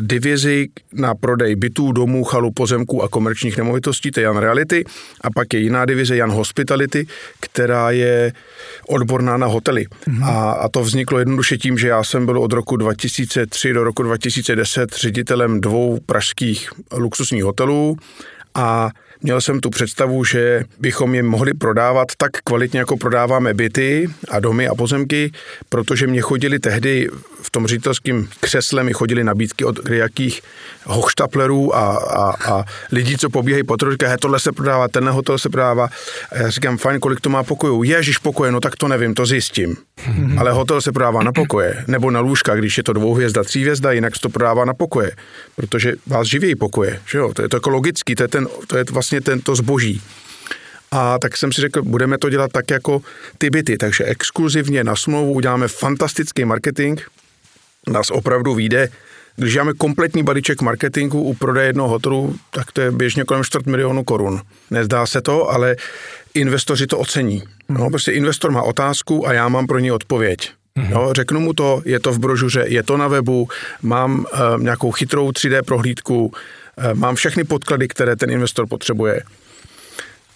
divizi 0.00 0.68
na 0.92 1.14
prodej 1.14 1.56
bytů, 1.56 1.92
domů, 1.92 2.24
chalu, 2.24 2.50
pozemků 2.50 3.02
a 3.02 3.08
komerčních 3.08 3.56
nemovitostí, 3.56 4.10
to 4.10 4.20
je 4.20 4.24
Jan 4.24 4.36
Reality, 4.36 4.84
a 5.20 5.30
pak 5.30 5.54
je 5.54 5.60
jiná 5.60 5.84
divize 5.84 6.16
Jan 6.16 6.30
Hospitality, 6.30 7.06
která 7.40 7.90
je 7.90 8.32
odborná 8.88 9.36
na 9.36 9.46
hotely. 9.46 9.86
Mm-hmm. 9.86 10.24
A, 10.24 10.52
a 10.52 10.68
to 10.68 10.80
vzniklo 10.82 11.18
jednoduše 11.18 11.58
tím, 11.58 11.78
že 11.78 11.88
já 11.88 12.04
jsem 12.04 12.26
byl 12.26 12.38
od 12.38 12.52
roku 12.52 12.76
2003 12.76 13.72
do 13.72 13.84
roku 13.84 14.02
2010 14.02 14.94
ředitelem 14.94 15.60
dvou 15.60 16.00
pražských 16.06 16.70
luxusních 16.96 17.44
hotelů 17.44 17.96
a 18.54 18.90
Měl 19.22 19.40
jsem 19.40 19.60
tu 19.60 19.70
představu, 19.70 20.24
že 20.24 20.64
bychom 20.78 21.14
je 21.14 21.22
mohli 21.22 21.54
prodávat 21.54 22.08
tak 22.18 22.30
kvalitně, 22.44 22.78
jako 22.78 22.96
prodáváme 22.96 23.54
byty 23.54 24.08
a 24.30 24.40
domy 24.40 24.68
a 24.68 24.74
pozemky, 24.74 25.32
protože 25.68 26.06
mě 26.06 26.20
chodili 26.20 26.58
tehdy 26.58 27.08
v 27.42 27.50
tom 27.50 27.66
ředitelském 27.66 28.28
křesle, 28.40 28.84
mi 28.84 28.92
chodili 28.92 29.24
nabídky 29.24 29.64
od 29.64 29.90
jakých 29.90 30.42
hochštaplerů 30.84 31.76
a, 31.76 31.96
a, 31.96 32.52
a 32.52 32.64
lidí, 32.92 33.16
co 33.16 33.30
pobíhají 33.30 33.64
po 33.64 33.76
říkají, 33.90 34.16
tohle 34.20 34.40
se 34.40 34.52
prodává, 34.52 34.88
tenhle 34.88 35.12
hotel 35.12 35.38
se 35.38 35.48
prodává. 35.48 35.88
A 36.32 36.38
já 36.38 36.50
říkám, 36.50 36.78
fajn, 36.78 37.00
kolik 37.00 37.20
to 37.20 37.30
má 37.30 37.42
pokojů? 37.42 37.82
Ježíš 37.82 38.18
pokoje, 38.18 38.52
no 38.52 38.60
tak 38.60 38.76
to 38.76 38.88
nevím, 38.88 39.14
to 39.14 39.26
zjistím. 39.26 39.76
Ale 40.38 40.52
hotel 40.52 40.80
se 40.80 40.92
prodává 40.92 41.22
na 41.22 41.32
pokoje, 41.32 41.84
nebo 41.86 42.10
na 42.10 42.20
lůžka, 42.20 42.54
když 42.54 42.76
je 42.76 42.82
to 42.82 42.92
dvouhvězda, 42.92 43.42
hvězda, 43.54 43.92
jinak 43.92 44.14
se 44.14 44.20
to 44.20 44.28
prodává 44.28 44.64
na 44.64 44.74
pokoje, 44.74 45.12
protože 45.56 45.92
vás 46.06 46.26
živějí 46.26 46.56
pokoje, 46.56 47.00
že 47.06 47.18
jo? 47.18 47.34
To 47.34 47.42
je 47.42 47.48
to 47.48 47.56
jako 47.56 47.70
logický, 47.70 48.14
to 48.14 48.22
je, 48.22 48.28
ten, 48.28 48.48
to 48.66 48.76
je 48.76 48.84
vlastně 48.90 49.20
tento 49.20 49.54
zboží. 49.54 50.02
A 50.90 51.18
tak 51.18 51.36
jsem 51.36 51.52
si 51.52 51.60
řekl, 51.60 51.82
budeme 51.82 52.18
to 52.18 52.30
dělat 52.30 52.52
tak 52.52 52.70
jako 52.70 53.02
ty 53.38 53.50
byty, 53.50 53.78
takže 53.78 54.04
exkluzivně 54.04 54.84
na 54.84 54.96
smlouvu 54.96 55.32
uděláme 55.32 55.68
fantastický 55.68 56.44
marketing, 56.44 57.00
nás 57.88 58.10
opravdu 58.10 58.54
vyjde 58.54 58.88
když 59.36 59.56
máme 59.56 59.72
kompletní 59.72 60.22
balíček 60.22 60.62
marketingu 60.62 61.22
u 61.22 61.34
prodeje 61.34 61.66
jednoho 61.66 61.88
hotelu, 61.88 62.36
tak 62.50 62.72
to 62.72 62.80
je 62.80 62.92
běžně 62.92 63.24
kolem 63.24 63.44
4 63.44 63.70
milionu 63.70 64.04
korun. 64.04 64.40
Nezdá 64.70 65.06
se 65.06 65.20
to, 65.20 65.50
ale 65.50 65.76
investoři 66.34 66.86
to 66.86 66.98
ocení. 66.98 67.42
No, 67.68 67.90
prostě 67.90 68.12
investor 68.12 68.50
má 68.50 68.62
otázku 68.62 69.28
a 69.28 69.32
já 69.32 69.48
mám 69.48 69.66
pro 69.66 69.78
ní 69.78 69.92
odpověď. 69.92 70.50
Mm-hmm. 70.76 70.90
No, 70.90 71.12
řeknu 71.12 71.40
mu 71.40 71.52
to, 71.52 71.82
je 71.84 72.00
to 72.00 72.12
v 72.12 72.18
brožuře, 72.18 72.64
je 72.68 72.82
to 72.82 72.96
na 72.96 73.08
webu, 73.08 73.48
mám 73.82 74.18
uh, 74.18 74.62
nějakou 74.62 74.90
chytrou 74.90 75.30
3D 75.30 75.62
prohlídku, 75.62 76.26
uh, 76.26 76.94
mám 76.94 77.14
všechny 77.14 77.44
podklady, 77.44 77.88
které 77.88 78.16
ten 78.16 78.30
investor 78.30 78.66
potřebuje. 78.66 79.22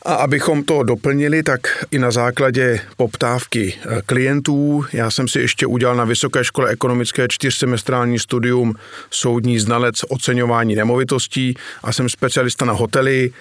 A 0.02 0.14
abychom 0.14 0.64
to 0.64 0.82
doplnili, 0.82 1.42
tak 1.42 1.60
i 1.90 1.98
na 1.98 2.10
základě 2.10 2.80
poptávky 2.96 3.74
eh, 3.74 4.02
klientů, 4.06 4.84
já 4.92 5.10
jsem 5.10 5.28
si 5.28 5.40
ještě 5.40 5.66
udělal 5.66 5.96
na 5.96 6.04
Vysoké 6.04 6.44
škole 6.44 6.70
ekonomické 6.70 7.26
čtyřsemestrální 7.28 8.18
studium 8.18 8.74
soudní 9.10 9.58
znalec 9.58 9.94
oceňování 10.08 10.74
nemovitostí 10.74 11.54
a 11.82 11.92
jsem 11.92 12.08
specialista 12.08 12.64
na 12.64 12.72
hotely, 12.72 13.32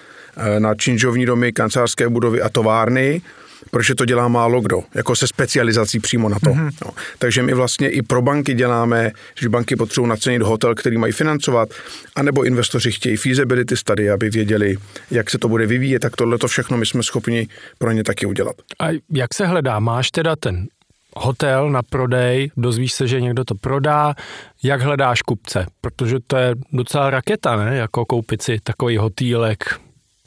na 0.60 0.76
činžovní 0.76 1.26
domy, 1.26 1.54
kancelářské 1.54 2.10
budovy 2.10 2.42
a 2.42 2.50
továrny 2.50 3.22
protože 3.72 3.96
to 3.96 4.06
dělá 4.06 4.28
málo 4.28 4.62
kdo, 4.62 4.84
jako 4.96 5.16
se 5.16 5.28
specializací 5.28 6.00
přímo 6.00 6.30
na 6.30 6.40
to. 6.40 6.50
Mm-hmm. 6.50 6.72
No. 6.86 6.92
Takže 7.20 7.44
my 7.44 7.54
vlastně 7.54 7.90
i 7.90 8.02
pro 8.02 8.22
banky 8.22 8.54
děláme, 8.54 9.12
že 9.40 9.50
banky 9.50 9.76
potřebují 9.76 10.10
nacenit 10.10 10.42
hotel, 10.42 10.76
který 10.76 10.98
mají 10.98 11.14
financovat, 11.14 11.70
anebo 12.16 12.44
investoři 12.44 12.92
chtějí 12.92 13.18
feasibility 13.18 13.78
study, 13.78 14.10
aby 14.10 14.30
věděli, 14.30 14.78
jak 15.12 15.30
se 15.30 15.38
to 15.38 15.48
bude 15.48 15.66
vyvíjet, 15.66 16.00
tak 16.00 16.16
tohle 16.16 16.38
to 16.38 16.48
všechno 16.48 16.78
my 16.78 16.86
jsme 16.86 17.04
schopni 17.04 17.48
pro 17.78 17.92
ně 17.92 18.04
taky 18.04 18.26
udělat. 18.26 18.56
A 18.80 18.88
jak 19.14 19.34
se 19.34 19.46
hledá? 19.46 19.80
Máš 19.80 20.12
teda 20.12 20.36
ten 20.36 20.68
hotel 21.16 21.70
na 21.70 21.84
prodej, 21.84 22.52
dozvíš 22.58 22.94
se, 22.94 23.08
že 23.08 23.22
někdo 23.22 23.44
to 23.44 23.56
prodá, 23.56 24.16
jak 24.64 24.82
hledáš 24.82 25.22
kupce? 25.22 25.66
Protože 25.82 26.18
to 26.28 26.38
je 26.38 26.56
docela 26.74 27.10
raketa, 27.10 27.56
ne? 27.56 27.78
Jako 27.78 28.06
koupit 28.06 28.42
si 28.42 28.60
takový 28.64 28.98
hotýlek 28.98 29.80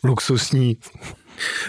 luxusní 0.05 0.77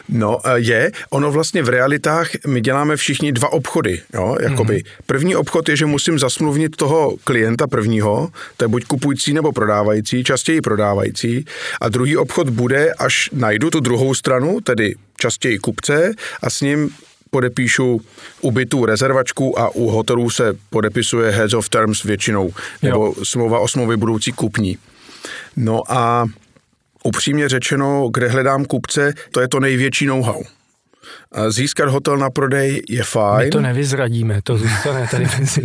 No, 0.10 0.40
e, 0.44 0.60
je. 0.60 0.92
Ono 1.10 1.32
vlastně 1.32 1.64
v 1.64 1.70
realitách 1.70 2.30
my 2.48 2.62
děláme 2.62 2.96
všichni 2.96 3.32
dva 3.32 3.54
obchody. 3.54 4.02
Jo, 4.14 4.38
jakoby. 4.42 4.76
Mm-hmm. 4.76 5.04
První 5.06 5.36
obchod 5.36 5.70
je, 5.70 5.78
že 5.78 5.86
musím 5.86 6.20
zasmluvnit 6.20 6.76
toho 6.76 7.16
klienta 7.24 7.68
prvního, 7.68 8.30
to 8.58 8.64
je 8.64 8.68
buď 8.68 8.86
kupující 8.86 9.34
nebo 9.34 9.52
prodávající, 9.52 10.24
častěji 10.24 10.62
prodávající. 10.62 11.46
A 11.82 11.90
druhý 11.90 12.18
obchod 12.18 12.50
bude, 12.50 12.94
až 12.94 13.30
najdu 13.34 13.70
tu 13.70 13.80
druhou 13.80 14.14
stranu, 14.14 14.62
tedy 14.62 14.96
častěji 15.18 15.60
kupce 15.60 16.14
a 16.42 16.50
s 16.50 16.62
ním 16.62 16.90
podepíšu 17.30 18.02
ubytu 18.42 18.86
rezervačku 18.86 19.60
a 19.60 19.70
u 19.76 19.88
hotelů 19.88 20.30
se 20.30 20.54
podepisuje 20.70 21.32
heads 21.32 21.54
of 21.54 21.70
terms 21.70 22.04
většinou, 22.04 22.54
nebo 22.82 23.06
jo. 23.06 23.14
smlouva 23.24 23.60
o 23.60 23.68
smlouvy 23.68 23.98
budoucí 23.98 24.32
kupní. 24.32 24.78
No 25.56 25.82
a 25.88 26.26
upřímně 27.04 27.50
řečeno, 27.50 28.10
kde 28.14 28.28
hledám 28.28 28.66
kupce, 28.66 29.14
to 29.32 29.42
je 29.42 29.48
to 29.48 29.60
největší 29.60 30.06
know-how. 30.06 30.44
Získat 31.50 31.90
hotel 31.90 32.18
na 32.18 32.30
prodej 32.30 32.84
je 32.90 33.04
fajn. 33.04 33.46
My 33.46 33.50
to 33.50 33.62
nevyzradíme, 33.62 34.42
to 34.44 34.58
zůstane 34.58 35.08
tady 35.12 35.28
mezi 35.40 35.64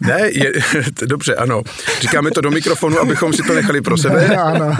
Ne, 0.00 0.20
je, 0.32 0.52
dobře, 1.06 1.34
ano. 1.34 1.62
Říkáme 2.00 2.30
to 2.30 2.40
do 2.40 2.50
mikrofonu, 2.50 2.98
abychom 2.98 3.32
si 3.32 3.42
to 3.42 3.54
nechali 3.54 3.80
pro 3.80 3.98
sebe. 3.98 4.36
Ano. 4.36 4.76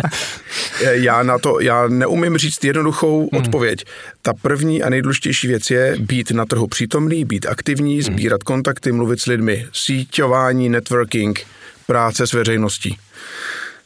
já 0.90 1.22
na 1.22 1.38
to, 1.38 1.60
já 1.60 1.88
neumím 1.88 2.38
říct 2.38 2.64
jednoduchou 2.64 3.28
hmm. 3.32 3.42
odpověď. 3.42 3.84
Ta 4.22 4.32
první 4.42 4.82
a 4.82 4.90
nejdůležitější 4.90 5.46
věc 5.48 5.70
je 5.70 5.96
být 5.98 6.30
na 6.30 6.44
trhu 6.44 6.66
přítomný, 6.66 7.24
být 7.24 7.46
aktivní, 7.46 7.94
hmm. 7.94 8.02
sbírat 8.02 8.42
kontakty, 8.42 8.92
mluvit 8.92 9.20
s 9.20 9.26
lidmi, 9.26 9.66
síťování, 9.72 10.68
networking, 10.68 11.40
práce 11.86 12.26
s 12.26 12.32
veřejností 12.32 12.98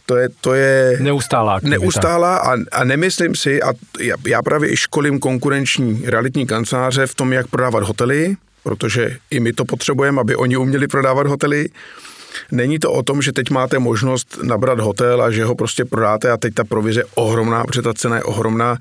to 0.06 0.16
je, 0.16 0.28
to 0.40 0.54
je 0.54 0.98
neustálá, 1.00 1.54
aktivita. 1.54 1.80
neustálá 1.80 2.36
a, 2.36 2.56
a 2.72 2.84
nemyslím 2.84 3.34
si, 3.34 3.62
a 3.62 3.72
já, 4.00 4.16
já 4.26 4.42
právě 4.42 4.72
i 4.72 4.76
školím 4.76 5.18
konkurenční 5.18 6.02
realitní 6.06 6.46
kanceláře 6.46 7.06
v 7.06 7.14
tom, 7.14 7.32
jak 7.32 7.46
prodávat 7.46 7.82
hotely, 7.82 8.36
protože 8.62 9.16
i 9.30 9.40
my 9.40 9.52
to 9.52 9.64
potřebujeme, 9.64 10.20
aby 10.20 10.36
oni 10.36 10.56
uměli 10.56 10.88
prodávat 10.88 11.26
hotely. 11.26 11.68
Není 12.52 12.78
to 12.78 12.92
o 12.92 13.02
tom, 13.02 13.22
že 13.22 13.32
teď 13.32 13.50
máte 13.50 13.78
možnost 13.78 14.38
nabrat 14.42 14.80
hotel 14.80 15.22
a 15.22 15.30
že 15.30 15.44
ho 15.44 15.54
prostě 15.54 15.84
prodáte 15.84 16.30
a 16.30 16.36
teď 16.36 16.54
ta 16.54 16.64
provize 16.64 17.00
je 17.00 17.04
ohromná, 17.14 17.64
protože 17.64 17.82
ta 17.82 17.94
cena 17.94 18.16
je 18.16 18.22
ohromná 18.22 18.78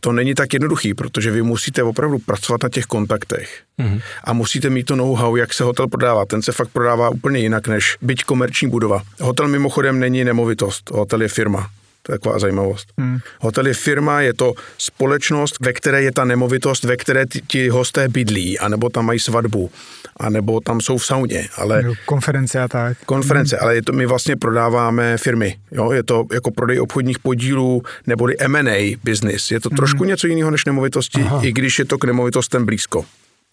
to 0.00 0.12
není 0.12 0.34
tak 0.34 0.52
jednoduchý, 0.52 0.94
protože 0.94 1.30
vy 1.30 1.42
musíte 1.42 1.82
opravdu 1.82 2.18
pracovat 2.18 2.62
na 2.62 2.68
těch 2.68 2.84
kontaktech 2.84 3.62
mm-hmm. 3.78 4.00
a 4.24 4.32
musíte 4.32 4.70
mít 4.70 4.84
to 4.84 4.96
know-how, 4.96 5.36
jak 5.36 5.54
se 5.54 5.64
hotel 5.64 5.88
prodává. 5.88 6.24
Ten 6.24 6.42
se 6.42 6.52
fakt 6.52 6.68
prodává 6.68 7.08
úplně 7.08 7.40
jinak 7.40 7.68
než 7.68 7.96
byť 8.02 8.24
komerční 8.24 8.68
budova. 8.68 9.02
Hotel 9.20 9.48
mimochodem 9.48 10.00
není 10.00 10.24
nemovitost, 10.24 10.90
hotel 10.90 11.22
je 11.22 11.28
firma. 11.28 11.70
To 12.02 12.12
je 12.12 12.18
taková 12.18 12.38
zajímavost. 12.38 12.88
Hmm. 12.98 13.18
Hotel 13.40 13.66
je 13.66 13.74
firma, 13.74 14.20
je 14.20 14.34
to 14.34 14.54
společnost, 14.78 15.56
ve 15.60 15.72
které 15.72 16.02
je 16.02 16.12
ta 16.12 16.24
nemovitost, 16.24 16.84
ve 16.84 16.96
které 16.96 17.26
ti, 17.26 17.40
ti 17.40 17.68
hosté 17.68 18.08
bydlí, 18.08 18.58
anebo 18.58 18.88
tam 18.88 19.06
mají 19.06 19.18
svatbu, 19.18 19.70
anebo 20.16 20.60
tam 20.60 20.80
jsou 20.80 20.98
v 20.98 21.06
sauně. 21.06 21.48
Ale, 21.56 21.82
konference 22.06 22.60
a 22.60 22.68
tak. 22.68 22.98
Konference, 23.06 23.56
hmm. 23.56 23.64
ale 23.64 23.74
je 23.74 23.82
to, 23.82 23.92
my 23.92 24.06
vlastně 24.06 24.36
prodáváme 24.36 25.16
firmy. 25.16 25.56
Jo? 25.70 25.92
Je 25.92 26.02
to 26.02 26.24
jako 26.32 26.50
prodej 26.50 26.80
obchodních 26.80 27.18
podílů, 27.18 27.82
neboli 28.06 28.38
M&A 28.38 28.96
business. 29.04 29.50
Je 29.50 29.60
to 29.60 29.68
hmm. 29.68 29.76
trošku 29.76 30.04
něco 30.04 30.26
jiného 30.26 30.50
než 30.50 30.64
nemovitosti, 30.64 31.20
Aha. 31.20 31.40
i 31.42 31.52
když 31.52 31.78
je 31.78 31.84
to 31.84 31.98
k 31.98 32.04
nemovitostem 32.04 32.64
blízko. 32.64 33.04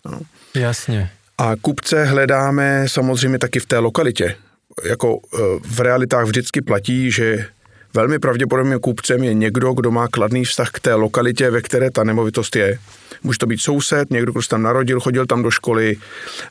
No. 0.05 0.19
Jasně. 0.55 1.09
A 1.37 1.55
kupce 1.61 2.05
hledáme 2.05 2.85
samozřejmě 2.87 3.39
taky 3.39 3.59
v 3.59 3.65
té 3.65 3.79
lokalitě. 3.79 4.35
Jako 4.83 5.19
eh, 5.33 5.37
v 5.67 5.79
realitách 5.79 6.25
vždycky 6.25 6.61
platí, 6.61 7.11
že 7.11 7.47
Velmi 7.95 8.19
pravděpodobně 8.19 8.77
kupcem 8.79 9.23
je 9.23 9.33
někdo, 9.33 9.73
kdo 9.73 9.91
má 9.91 10.07
kladný 10.07 10.45
vztah 10.45 10.69
k 10.71 10.79
té 10.79 10.93
lokalitě, 10.93 11.49
ve 11.51 11.61
které 11.61 11.91
ta 11.91 12.03
nemovitost 12.03 12.55
je. 12.55 12.79
Může 13.23 13.39
to 13.39 13.45
být 13.45 13.61
soused, 13.61 14.11
někdo, 14.11 14.31
kdo 14.31 14.41
se 14.41 14.49
tam 14.49 14.61
narodil, 14.61 14.99
chodil 14.99 15.25
tam 15.25 15.43
do 15.43 15.51
školy, 15.51 15.95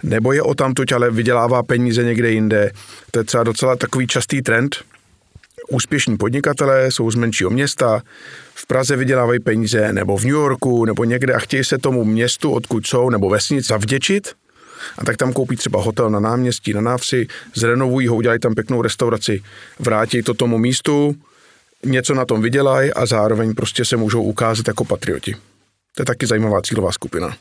nebo 0.02 0.32
je 0.32 0.42
o 0.42 0.54
tamtuť, 0.54 0.92
ale 0.92 1.10
vydělává 1.10 1.62
peníze 1.62 2.04
někde 2.04 2.30
jinde. 2.30 2.70
To 3.10 3.18
je 3.18 3.24
třeba 3.24 3.42
docela 3.42 3.76
takový 3.76 4.06
častý 4.06 4.42
trend, 4.42 4.76
úspěšní 5.70 6.16
podnikatelé, 6.16 6.90
jsou 6.90 7.10
z 7.10 7.14
menšího 7.14 7.50
města, 7.50 8.02
v 8.54 8.66
Praze 8.66 8.96
vydělávají 8.96 9.40
peníze, 9.40 9.92
nebo 9.92 10.16
v 10.16 10.24
New 10.24 10.34
Yorku, 10.34 10.84
nebo 10.84 11.04
někde 11.04 11.34
a 11.34 11.38
chtějí 11.38 11.64
se 11.64 11.78
tomu 11.78 12.04
městu, 12.04 12.50
odkud 12.50 12.86
jsou, 12.86 13.10
nebo 13.10 13.30
vesnici 13.30 13.68
zavděčit, 13.68 14.32
a 14.98 15.04
tak 15.04 15.16
tam 15.16 15.32
koupí 15.32 15.56
třeba 15.56 15.82
hotel 15.82 16.10
na 16.10 16.20
náměstí, 16.20 16.72
na 16.72 16.80
návsi, 16.80 17.26
zrenovují 17.54 18.08
ho, 18.08 18.16
udělají 18.16 18.40
tam 18.40 18.54
pěknou 18.54 18.82
restauraci, 18.82 19.42
vrátí 19.78 20.22
to 20.22 20.34
tomu 20.34 20.58
místu, 20.58 21.16
něco 21.84 22.14
na 22.14 22.24
tom 22.24 22.42
vydělají 22.42 22.92
a 22.92 23.06
zároveň 23.06 23.54
prostě 23.54 23.84
se 23.84 23.96
můžou 23.96 24.22
ukázat 24.22 24.68
jako 24.68 24.84
patrioti. 24.84 25.34
To 25.96 26.02
je 26.02 26.06
taky 26.06 26.26
zajímavá 26.26 26.62
cílová 26.62 26.92
skupina. 26.92 27.36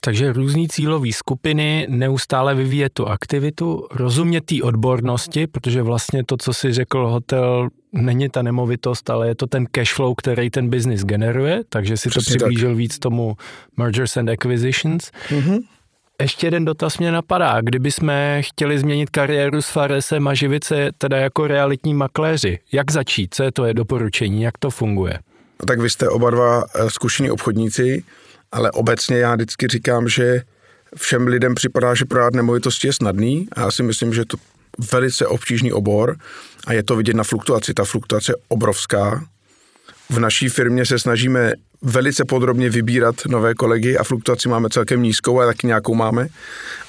Takže 0.00 0.32
různý 0.32 0.68
cílové 0.68 1.12
skupiny 1.12 1.86
neustále 1.90 2.54
vyvíjet 2.54 2.92
tu 2.92 3.06
aktivitu, 3.08 3.86
rozumět 3.90 4.44
té 4.44 4.62
odbornosti, 4.62 5.46
protože 5.46 5.82
vlastně 5.82 6.24
to, 6.24 6.36
co 6.36 6.52
si 6.52 6.72
řekl 6.72 7.06
hotel, 7.08 7.68
není 7.92 8.28
ta 8.28 8.42
nemovitost, 8.42 9.10
ale 9.10 9.28
je 9.28 9.34
to 9.34 9.46
ten 9.46 9.66
cash 9.70 9.94
flow, 9.94 10.14
který 10.14 10.50
ten 10.50 10.70
business 10.70 11.04
generuje, 11.04 11.60
takže 11.68 11.96
si 11.96 12.08
Přesně 12.08 12.32
to 12.32 12.36
přiblížil 12.36 12.68
tak. 12.68 12.78
víc 12.78 12.98
tomu 12.98 13.36
mergers 13.76 14.16
and 14.16 14.28
acquisitions. 14.30 15.10
Mm-hmm. 15.28 15.58
Ještě 16.22 16.46
jeden 16.46 16.64
dotaz 16.64 16.98
mě 16.98 17.12
napadá. 17.12 17.60
Kdyby 17.60 17.92
jsme 17.92 18.42
chtěli 18.42 18.78
změnit 18.78 19.10
kariéru 19.10 19.62
s 19.62 19.68
Faresem 19.68 20.28
a 20.28 20.34
živit 20.34 20.64
se 20.64 20.90
teda 20.98 21.16
jako 21.16 21.46
realitní 21.46 21.94
makléři, 21.94 22.58
jak 22.72 22.90
začít? 22.90 23.34
Co 23.34 23.42
je 23.42 23.52
to 23.52 23.64
je 23.64 23.74
doporučení? 23.74 24.42
Jak 24.42 24.58
to 24.58 24.70
funguje? 24.70 25.18
No 25.60 25.66
tak 25.66 25.80
vy 25.80 25.90
jste 25.90 26.08
oba 26.08 26.30
dva 26.30 26.64
eh, 26.74 26.90
zkušení 26.90 27.30
obchodníci, 27.30 28.04
ale 28.52 28.70
obecně 28.70 29.16
já 29.18 29.34
vždycky 29.34 29.66
říkám, 29.66 30.08
že 30.08 30.42
všem 30.96 31.26
lidem 31.26 31.54
připadá, 31.54 31.94
že 31.94 32.04
prodávat 32.04 32.34
nemovitosti 32.34 32.86
je 32.86 32.92
snadný 32.92 33.48
a 33.52 33.60
já 33.60 33.70
si 33.70 33.82
myslím, 33.82 34.14
že 34.14 34.24
to 34.24 34.36
velice 34.92 35.26
obtížný 35.26 35.72
obor 35.72 36.16
a 36.66 36.72
je 36.72 36.82
to 36.82 36.96
vidět 36.96 37.16
na 37.16 37.24
fluktuaci. 37.24 37.74
Ta 37.74 37.84
fluktuace 37.84 38.32
je 38.32 38.36
obrovská. 38.48 39.24
V 40.10 40.18
naší 40.18 40.48
firmě 40.48 40.86
se 40.86 40.98
snažíme 40.98 41.52
velice 41.82 42.24
podrobně 42.24 42.70
vybírat 42.70 43.14
nové 43.28 43.54
kolegy 43.54 43.96
a 43.96 44.04
fluktuaci 44.04 44.48
máme 44.48 44.68
celkem 44.68 45.02
nízkou, 45.02 45.40
ale 45.40 45.46
taky 45.46 45.66
nějakou 45.66 45.94
máme. 45.94 46.28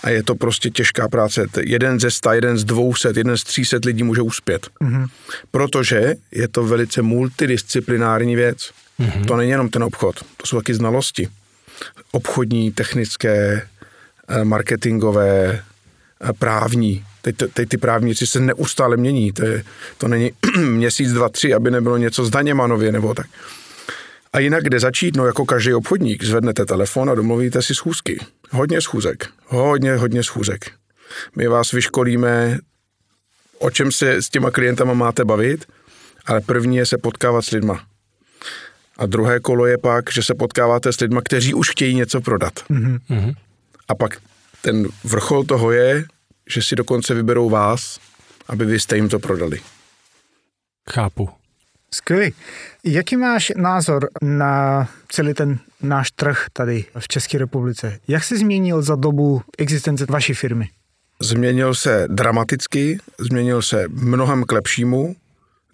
A 0.03 0.09
je 0.09 0.23
to 0.23 0.35
prostě 0.35 0.69
těžká 0.69 1.07
práce. 1.07 1.45
Jeden 1.61 1.99
ze 1.99 2.11
sta, 2.11 2.33
jeden 2.33 2.57
z 2.57 2.63
dvouset, 2.63 3.17
jeden 3.17 3.37
z 3.37 3.43
tříset 3.43 3.85
lidí 3.85 4.03
může 4.03 4.21
uspět. 4.21 4.67
Mm-hmm. 4.81 5.07
Protože 5.51 6.13
je 6.31 6.47
to 6.47 6.63
velice 6.63 7.01
multidisciplinární 7.01 8.35
věc. 8.35 8.71
Mm-hmm. 8.99 9.25
To 9.25 9.35
není 9.35 9.51
jenom 9.51 9.69
ten 9.69 9.83
obchod, 9.83 10.15
to 10.37 10.47
jsou 10.47 10.57
taky 10.57 10.73
znalosti. 10.73 11.27
Obchodní, 12.11 12.71
technické, 12.71 13.67
eh, 14.27 14.43
marketingové, 14.43 15.63
eh, 16.23 16.33
právní. 16.39 17.05
Teď, 17.25 17.35
teď 17.53 17.69
ty 17.69 17.77
právníci 17.77 18.27
se 18.27 18.39
neustále 18.39 18.97
mění. 18.97 19.31
To, 19.31 19.45
je, 19.45 19.63
to 19.97 20.07
není 20.07 20.31
měsíc, 20.59 21.11
dva, 21.13 21.29
tři, 21.29 21.53
aby 21.53 21.71
nebylo 21.71 21.97
něco 21.97 22.25
s 22.25 22.29
daněma 22.29 22.67
nově 22.67 22.91
nebo 22.91 23.13
tak. 23.13 23.25
A 24.33 24.39
jinak 24.39 24.63
kde 24.63 24.79
začít? 24.79 25.15
No 25.15 25.25
jako 25.25 25.45
každý 25.45 25.73
obchodník. 25.73 26.23
Zvednete 26.23 26.65
telefon 26.65 27.09
a 27.09 27.15
domluvíte 27.15 27.61
si 27.61 27.75
schůzky. 27.75 28.19
Hodně 28.51 28.81
schůzek. 28.81 29.27
Hodně, 29.47 29.95
hodně 29.95 30.23
schůzek. 30.23 30.71
My 31.35 31.47
vás 31.47 31.71
vyškolíme, 31.71 32.59
o 33.59 33.69
čem 33.71 33.91
se 33.91 34.21
s 34.21 34.29
těma 34.29 34.51
klientama 34.51 34.93
máte 34.93 35.25
bavit, 35.25 35.65
ale 36.25 36.41
první 36.41 36.77
je 36.77 36.85
se 36.85 36.97
potkávat 36.97 37.45
s 37.45 37.51
lidma. 37.51 37.83
A 38.97 39.05
druhé 39.05 39.39
kolo 39.39 39.65
je 39.65 39.77
pak, 39.77 40.11
že 40.11 40.23
se 40.23 40.33
potkáváte 40.33 40.93
s 40.93 40.99
lidma, 40.99 41.21
kteří 41.21 41.53
už 41.53 41.69
chtějí 41.69 41.95
něco 41.95 42.21
prodat. 42.21 42.53
Mm-hmm. 42.69 43.33
A 43.87 43.95
pak 43.95 44.17
ten 44.61 44.87
vrchol 45.03 45.43
toho 45.43 45.71
je, 45.71 46.05
že 46.49 46.61
si 46.61 46.75
dokonce 46.75 47.13
vyberou 47.13 47.49
vás, 47.49 47.99
aby 48.47 48.65
vy 48.65 48.79
jste 48.79 48.95
jim 48.95 49.09
to 49.09 49.19
prodali. 49.19 49.59
Chápu. 50.89 51.29
Skvělý. 51.93 52.33
Jaký 52.83 53.17
máš 53.17 53.51
názor 53.55 54.09
na 54.21 54.87
celý 55.09 55.33
ten 55.33 55.59
náš 55.81 56.11
trh 56.11 56.45
tady 56.53 56.85
v 56.99 57.07
České 57.07 57.37
republice? 57.37 57.99
Jak 58.07 58.23
se 58.23 58.37
změnil 58.37 58.81
za 58.81 58.95
dobu 58.95 59.41
existence 59.57 60.05
vaší 60.09 60.33
firmy? 60.33 60.69
Změnil 61.21 61.75
se 61.75 62.07
dramaticky, 62.07 62.99
změnil 63.19 63.61
se 63.61 63.85
mnohem 63.89 64.43
k 64.43 64.51
lepšímu, 64.51 65.15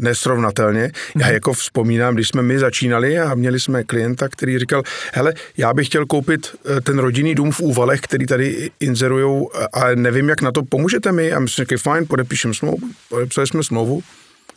nesrovnatelně. 0.01 0.91
Já 1.15 1.25
mhm. 1.25 1.33
jako 1.33 1.53
vzpomínám, 1.53 2.13
když 2.13 2.27
jsme 2.27 2.41
my 2.41 2.59
začínali 2.59 3.19
a 3.19 3.35
měli 3.35 3.59
jsme 3.59 3.83
klienta, 3.83 4.29
který 4.29 4.59
říkal, 4.59 4.83
hele, 5.13 5.33
já 5.57 5.73
bych 5.73 5.87
chtěl 5.87 6.05
koupit 6.05 6.55
eh, 6.77 6.81
ten 6.81 6.99
rodinný 6.99 7.35
dům 7.35 7.51
v 7.51 7.59
Úvalech, 7.59 8.01
který 8.01 8.25
tady 8.25 8.71
inzerujou, 8.79 9.49
a 9.73 9.95
nevím, 9.95 10.29
jak 10.29 10.41
na 10.41 10.51
to 10.51 10.63
pomůžete 10.63 11.11
mi. 11.11 11.33
A 11.33 11.39
my 11.39 11.47
jsme 11.47 11.61
řekli, 11.61 11.77
fajn, 11.77 12.05
podepíšeme 12.07 12.53
smlouvu, 12.53 12.89
podepsali 13.09 13.47
jsme 13.47 13.63
smlouvu, 13.63 14.01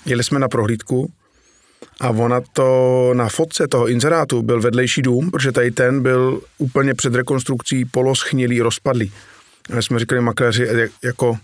jeli 0.06 0.24
jsme 0.24 0.38
na 0.38 0.48
prohlídku, 0.48 1.10
a 2.00 2.10
ona 2.10 2.40
to 2.52 3.10
na 3.14 3.28
fotce 3.28 3.68
toho 3.68 3.88
inzerátu 3.88 4.42
byl 4.42 4.60
vedlejší 4.60 5.02
dům, 5.02 5.30
protože 5.30 5.52
tady 5.52 5.70
ten 5.70 6.02
byl 6.02 6.40
úplně 6.58 6.94
před 6.94 7.14
rekonstrukcí 7.14 7.84
poloschnilý, 7.84 8.60
rozpadlý. 8.60 9.12
A 9.72 9.76
my 9.76 9.82
jsme 9.82 9.98
říkali 9.98 10.20
makléři, 10.20 10.68
jako 11.02 11.38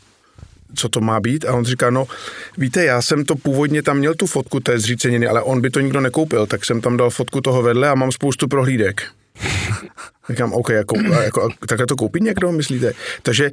co 0.75 0.89
to 0.89 1.01
má 1.01 1.21
být? 1.21 1.45
A 1.45 1.53
on 1.53 1.65
říká, 1.65 1.91
no 1.91 2.07
víte, 2.59 2.85
já 2.85 3.03
jsem 3.03 3.25
to 3.25 3.37
původně 3.37 3.83
tam 3.83 3.99
měl 3.99 4.15
tu 4.15 4.27
fotku 4.27 4.61
té 4.61 4.79
zříceniny, 4.79 5.27
ale 5.27 5.43
on 5.43 5.61
by 5.61 5.71
to 5.71 5.81
nikdo 5.81 6.01
nekoupil, 6.01 6.47
tak 6.47 6.65
jsem 6.65 6.81
tam 6.81 6.97
dal 6.97 7.11
fotku 7.11 7.41
toho 7.41 7.63
vedle 7.63 7.89
a 7.89 7.95
mám 7.95 8.13
spoustu 8.13 8.49
prohlídek. 8.49 9.03
Říkám, 10.31 10.53
OK, 10.53 10.69
jako, 10.69 10.99
jako, 11.23 11.49
takhle 11.69 11.87
to 11.87 11.97
koupí 11.97 12.21
někdo, 12.21 12.53
myslíte? 12.53 12.93
Takže 13.23 13.51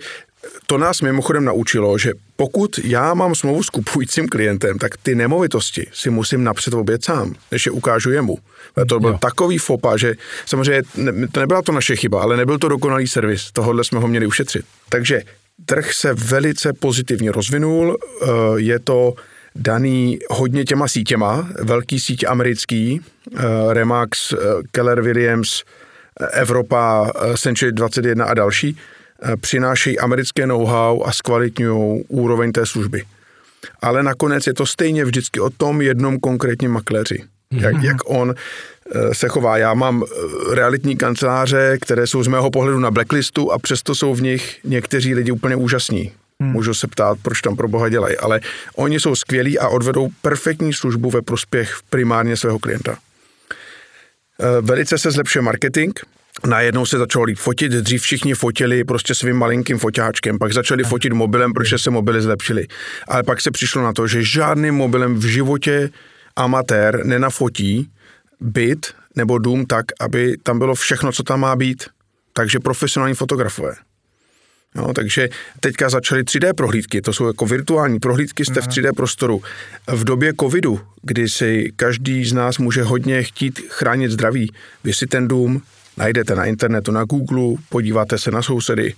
to 0.67 0.77
nás 0.77 1.01
mimochodem 1.01 1.45
naučilo, 1.45 1.97
že 1.97 2.11
pokud 2.35 2.79
já 2.83 3.13
mám 3.13 3.35
smlouvu 3.35 3.63
s 3.63 3.69
kupujícím 3.69 4.27
klientem, 4.27 4.79
tak 4.79 4.97
ty 4.97 5.15
nemovitosti 5.15 5.87
si 5.93 6.09
musím 6.09 6.43
napřed 6.43 6.73
obět 6.73 7.03
sám, 7.03 7.35
než 7.51 7.65
je 7.65 7.71
ukážu 7.71 8.11
jemu. 8.11 8.37
A 8.81 8.85
to 8.85 8.99
byl 8.99 9.09
jo. 9.09 9.17
takový 9.21 9.57
fopa, 9.57 9.97
že 9.97 10.13
samozřejmě 10.45 10.81
ne, 10.95 11.27
to 11.27 11.39
nebyla 11.39 11.61
to 11.61 11.71
naše 11.71 11.95
chyba, 11.95 12.21
ale 12.21 12.37
nebyl 12.37 12.57
to 12.57 12.67
dokonalý 12.67 13.07
servis. 13.07 13.51
Tohle 13.51 13.83
jsme 13.83 13.99
ho 13.99 14.07
měli 14.07 14.27
ušetřit. 14.27 14.65
Takže 14.89 15.21
trh 15.65 15.93
se 15.93 16.13
velice 16.13 16.73
pozitivně 16.73 17.31
rozvinul. 17.31 17.97
Eh, 17.97 18.27
je 18.55 18.79
to 18.79 19.13
daný 19.55 20.19
hodně 20.29 20.63
těma 20.65 20.87
sítěma, 20.87 21.49
velký 21.61 21.99
síť 21.99 22.25
americký, 22.27 23.01
eh, 23.01 23.41
Remax, 23.69 24.33
eh, 24.33 24.37
Keller 24.71 25.01
Williams, 25.01 25.63
Evropa, 26.31 27.11
Century 27.37 27.71
21 27.71 28.25
a 28.25 28.33
další, 28.33 28.77
přinášejí 29.41 29.99
americké 29.99 30.47
know-how 30.47 31.03
a 31.03 31.11
zkvalitňují 31.11 32.03
úroveň 32.07 32.51
té 32.51 32.65
služby. 32.65 33.03
Ale 33.81 34.03
nakonec 34.03 34.47
je 34.47 34.53
to 34.53 34.65
stejně 34.65 35.05
vždycky 35.05 35.39
o 35.39 35.49
tom 35.49 35.81
jednom 35.81 36.19
konkrétním 36.19 36.71
makléři. 36.71 37.23
Jak, 37.51 37.73
mhm. 37.73 37.85
jak 37.85 37.97
on 38.05 38.35
se 39.11 39.27
chová. 39.27 39.57
Já 39.57 39.73
mám 39.73 40.03
realitní 40.53 40.97
kanceláře, 40.97 41.77
které 41.81 42.07
jsou 42.07 42.23
z 42.23 42.27
mého 42.27 42.51
pohledu 42.51 42.79
na 42.79 42.91
blacklistu 42.91 43.51
a 43.51 43.59
přesto 43.59 43.95
jsou 43.95 44.15
v 44.15 44.21
nich 44.21 44.59
někteří 44.63 45.15
lidi 45.15 45.31
úplně 45.31 45.55
úžasní. 45.55 46.11
Hmm. 46.41 46.51
Můžu 46.51 46.73
se 46.73 46.87
ptát, 46.87 47.17
proč 47.21 47.41
tam 47.41 47.55
pro 47.55 47.67
boha 47.67 47.89
dělají, 47.89 48.17
ale 48.17 48.39
oni 48.75 48.99
jsou 48.99 49.15
skvělí 49.15 49.59
a 49.59 49.67
odvedou 49.67 50.07
perfektní 50.21 50.73
službu 50.73 51.09
ve 51.09 51.21
prospěch 51.21 51.79
primárně 51.89 52.37
svého 52.37 52.59
klienta. 52.59 52.97
Eh, 54.39 54.61
velice 54.61 54.97
se 54.97 55.11
zlepšuje 55.11 55.41
marketing, 55.41 55.93
Najednou 56.45 56.85
se 56.85 56.97
začalo 56.97 57.25
líp 57.25 57.37
fotit, 57.37 57.71
dřív 57.71 58.01
všichni 58.01 58.33
fotili 58.33 58.83
prostě 58.83 59.15
svým 59.15 59.35
malinkým 59.35 59.79
foťáčkem, 59.79 60.39
pak 60.39 60.53
začali 60.53 60.83
fotit 60.83 61.13
mobilem, 61.13 61.53
protože 61.53 61.77
se 61.77 61.89
mobily 61.89 62.21
zlepšily. 62.21 62.67
Ale 63.07 63.23
pak 63.23 63.41
se 63.41 63.51
přišlo 63.51 63.83
na 63.83 63.93
to, 63.93 64.07
že 64.07 64.23
žádným 64.23 64.75
mobilem 64.75 65.15
v 65.15 65.25
životě 65.25 65.89
amatér 66.37 67.05
nenafotí 67.05 67.91
byt 68.39 68.93
nebo 69.15 69.37
dům 69.37 69.65
tak, 69.65 69.85
aby 69.99 70.37
tam 70.43 70.59
bylo 70.59 70.75
všechno, 70.75 71.11
co 71.11 71.23
tam 71.23 71.39
má 71.39 71.55
být. 71.55 71.83
Takže 72.33 72.59
profesionální 72.59 73.15
fotografové. 73.15 73.75
No, 74.75 74.93
takže 74.93 75.29
teďka 75.59 75.89
začaly 75.89 76.23
3D 76.23 76.53
prohlídky, 76.53 77.01
to 77.01 77.13
jsou 77.13 77.27
jako 77.27 77.45
virtuální 77.45 77.99
prohlídky, 77.99 78.45
jste 78.45 78.61
v 78.61 78.67
3D 78.67 78.93
prostoru. 78.93 79.41
V 79.87 80.03
době 80.03 80.33
covidu, 80.39 80.79
kdy 81.01 81.29
si 81.29 81.73
každý 81.75 82.25
z 82.25 82.33
nás 82.33 82.57
může 82.57 82.83
hodně 82.83 83.23
chtít 83.23 83.59
chránit 83.69 84.11
zdraví, 84.11 84.53
vy 84.83 84.93
si 84.93 85.07
ten 85.07 85.27
dům 85.27 85.61
najdete 85.97 86.35
na 86.35 86.45
internetu, 86.45 86.91
na 86.91 87.03
Google, 87.03 87.63
podíváte 87.69 88.17
se 88.17 88.31
na 88.31 88.41
sousedy, 88.41 88.93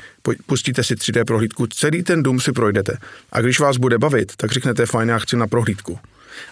pustíte 0.45 0.83
si 0.83 0.95
3D 0.95 1.25
prohlídku, 1.25 1.67
celý 1.67 2.03
ten 2.03 2.23
dům 2.23 2.39
si 2.39 2.51
projdete. 2.51 2.97
A 3.31 3.41
když 3.41 3.59
vás 3.59 3.77
bude 3.77 3.97
bavit, 3.97 4.35
tak 4.35 4.51
řeknete, 4.51 4.85
fajn, 4.85 5.09
já 5.09 5.19
chci 5.19 5.37
na 5.37 5.47
prohlídku. 5.47 5.99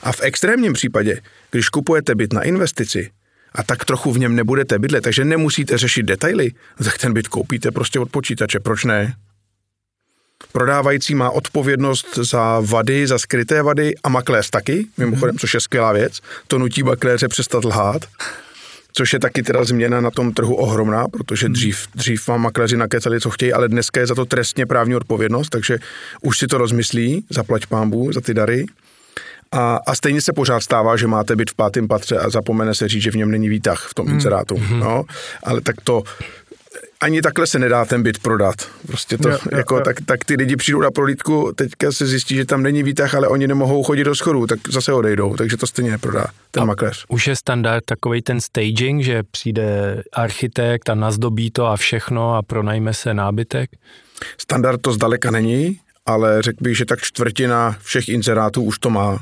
A 0.04 0.12
v 0.12 0.21
extrémním 0.21 0.73
případě, 0.73 1.21
když 1.52 1.69
kupujete 1.69 2.15
byt 2.15 2.34
na 2.34 2.41
investici, 2.41 3.12
a 3.56 3.63
tak 3.63 3.86
trochu 3.86 4.12
v 4.12 4.19
něm 4.19 4.36
nebudete 4.36 4.80
bydlet, 4.80 5.04
takže 5.04 5.26
nemusíte 5.26 5.78
řešit 5.78 6.04
detaily, 6.04 6.52
tak 6.84 6.97
ten 6.97 7.13
byt 7.13 7.28
koupíte 7.28 7.71
prostě 7.71 8.00
od 8.00 8.10
počítače. 8.10 8.60
Proč 8.60 8.84
ne? 8.84 9.15
Prodávající 10.52 11.15
má 11.15 11.30
odpovědnost 11.30 12.17
za 12.17 12.60
vady, 12.60 13.08
za 13.08 13.19
skryté 13.19 13.62
vady 13.62 13.95
a 14.04 14.10
makléř 14.10 14.50
taky, 14.50 14.88
mimochodem, 14.97 15.36
mm-hmm. 15.36 15.39
což 15.39 15.54
je 15.54 15.60
skvělá 15.60 15.93
věc. 15.93 16.19
To 16.47 16.60
nutí 16.60 16.84
makléře 16.84 17.28
přestat 17.28 17.65
lhát, 17.65 18.06
což 18.97 19.13
je 19.13 19.19
taky 19.19 19.43
teda 19.43 19.63
změna 19.63 20.02
na 20.02 20.12
tom 20.12 20.34
trhu 20.34 20.56
ohromná, 20.56 21.08
protože 21.08 21.45
mhm. 21.45 21.54
dřív, 21.54 21.88
dřív 21.95 22.28
vám 22.28 22.41
makléři 22.41 22.78
nakecali, 22.78 23.21
co 23.21 23.30
chtějí, 23.30 23.54
ale 23.54 23.69
dneska 23.69 24.00
je 24.00 24.08
za 24.08 24.15
to 24.15 24.26
trestně 24.26 24.65
právní 24.65 24.95
odpovědnost, 24.95 25.50
takže 25.50 25.78
už 26.21 26.38
si 26.38 26.47
to 26.47 26.58
rozmyslí, 26.58 27.26
zaplať 27.30 27.65
pámbu 27.65 28.13
za 28.13 28.21
ty 28.21 28.34
dary. 28.34 28.65
A, 29.51 29.79
a 29.88 29.95
stejně 29.95 30.21
se 30.21 30.33
pořád 30.33 30.60
stává, 30.60 30.97
že 30.97 31.07
máte 31.07 31.36
byt 31.36 31.51
v 31.51 31.55
pátém 31.55 31.88
patře 31.88 32.17
a 32.17 32.29
zapomene 32.29 32.75
se 32.75 32.88
říct, 32.88 33.01
že 33.01 33.12
v 33.12 33.15
něm 33.15 33.31
není 33.31 33.49
výtah 33.49 33.88
v 33.89 33.93
tom 33.93 34.10
inzerátu. 34.10 34.57
Mm. 34.57 34.79
No, 34.79 35.03
ale 35.43 35.62
tak 35.62 35.75
to 35.83 36.03
ani 37.01 37.21
takhle 37.21 37.47
se 37.47 37.60
nedá 37.60 37.86
ten 37.86 38.03
byt 38.03 38.19
prodat. 38.19 38.55
Prostě 38.88 39.17
to, 39.17 39.29
jo, 39.29 39.38
jo, 39.51 39.57
jako, 39.57 39.75
jo. 39.75 39.81
Tak, 39.81 39.95
tak 40.05 40.25
ty 40.25 40.36
lidi 40.36 40.55
přijdou 40.55 40.81
na 40.81 40.91
prolítku, 40.91 41.51
teďka 41.55 41.91
se 41.91 42.05
zjistí, 42.05 42.36
že 42.36 42.45
tam 42.45 42.63
není 42.63 42.83
výtah, 42.83 43.15
ale 43.15 43.27
oni 43.27 43.47
nemohou 43.47 43.83
chodit 43.83 44.03
do 44.03 44.15
schodů, 44.15 44.47
tak 44.47 44.60
zase 44.69 44.93
odejdou, 44.93 45.36
takže 45.36 45.57
to 45.57 45.67
stejně 45.67 45.91
neprodá 45.91 46.25
ten 46.51 46.63
a 46.63 46.65
makléř. 46.65 47.05
Už 47.10 47.27
je 47.27 47.36
standard 47.36 47.86
takový 47.86 48.21
ten 48.21 48.41
staging, 48.41 49.03
že 49.03 49.23
přijde 49.23 50.03
architekt 50.13 50.89
a 50.89 50.95
nazdobí 50.95 51.51
to 51.51 51.65
a 51.65 51.77
všechno 51.77 52.36
a 52.36 52.41
pronajme 52.41 52.93
se 52.93 53.13
nábytek? 53.13 53.69
Standard 54.38 54.81
to 54.81 54.93
zdaleka 54.93 55.31
není, 55.31 55.79
ale 56.05 56.41
řekl 56.41 56.63
bych, 56.63 56.77
že 56.77 56.86
tak 56.86 56.99
čtvrtina 57.01 57.77
všech 57.81 58.10
inzerátů 58.10 58.63
už 58.63 58.79
to 58.79 58.89
má. 58.89 59.19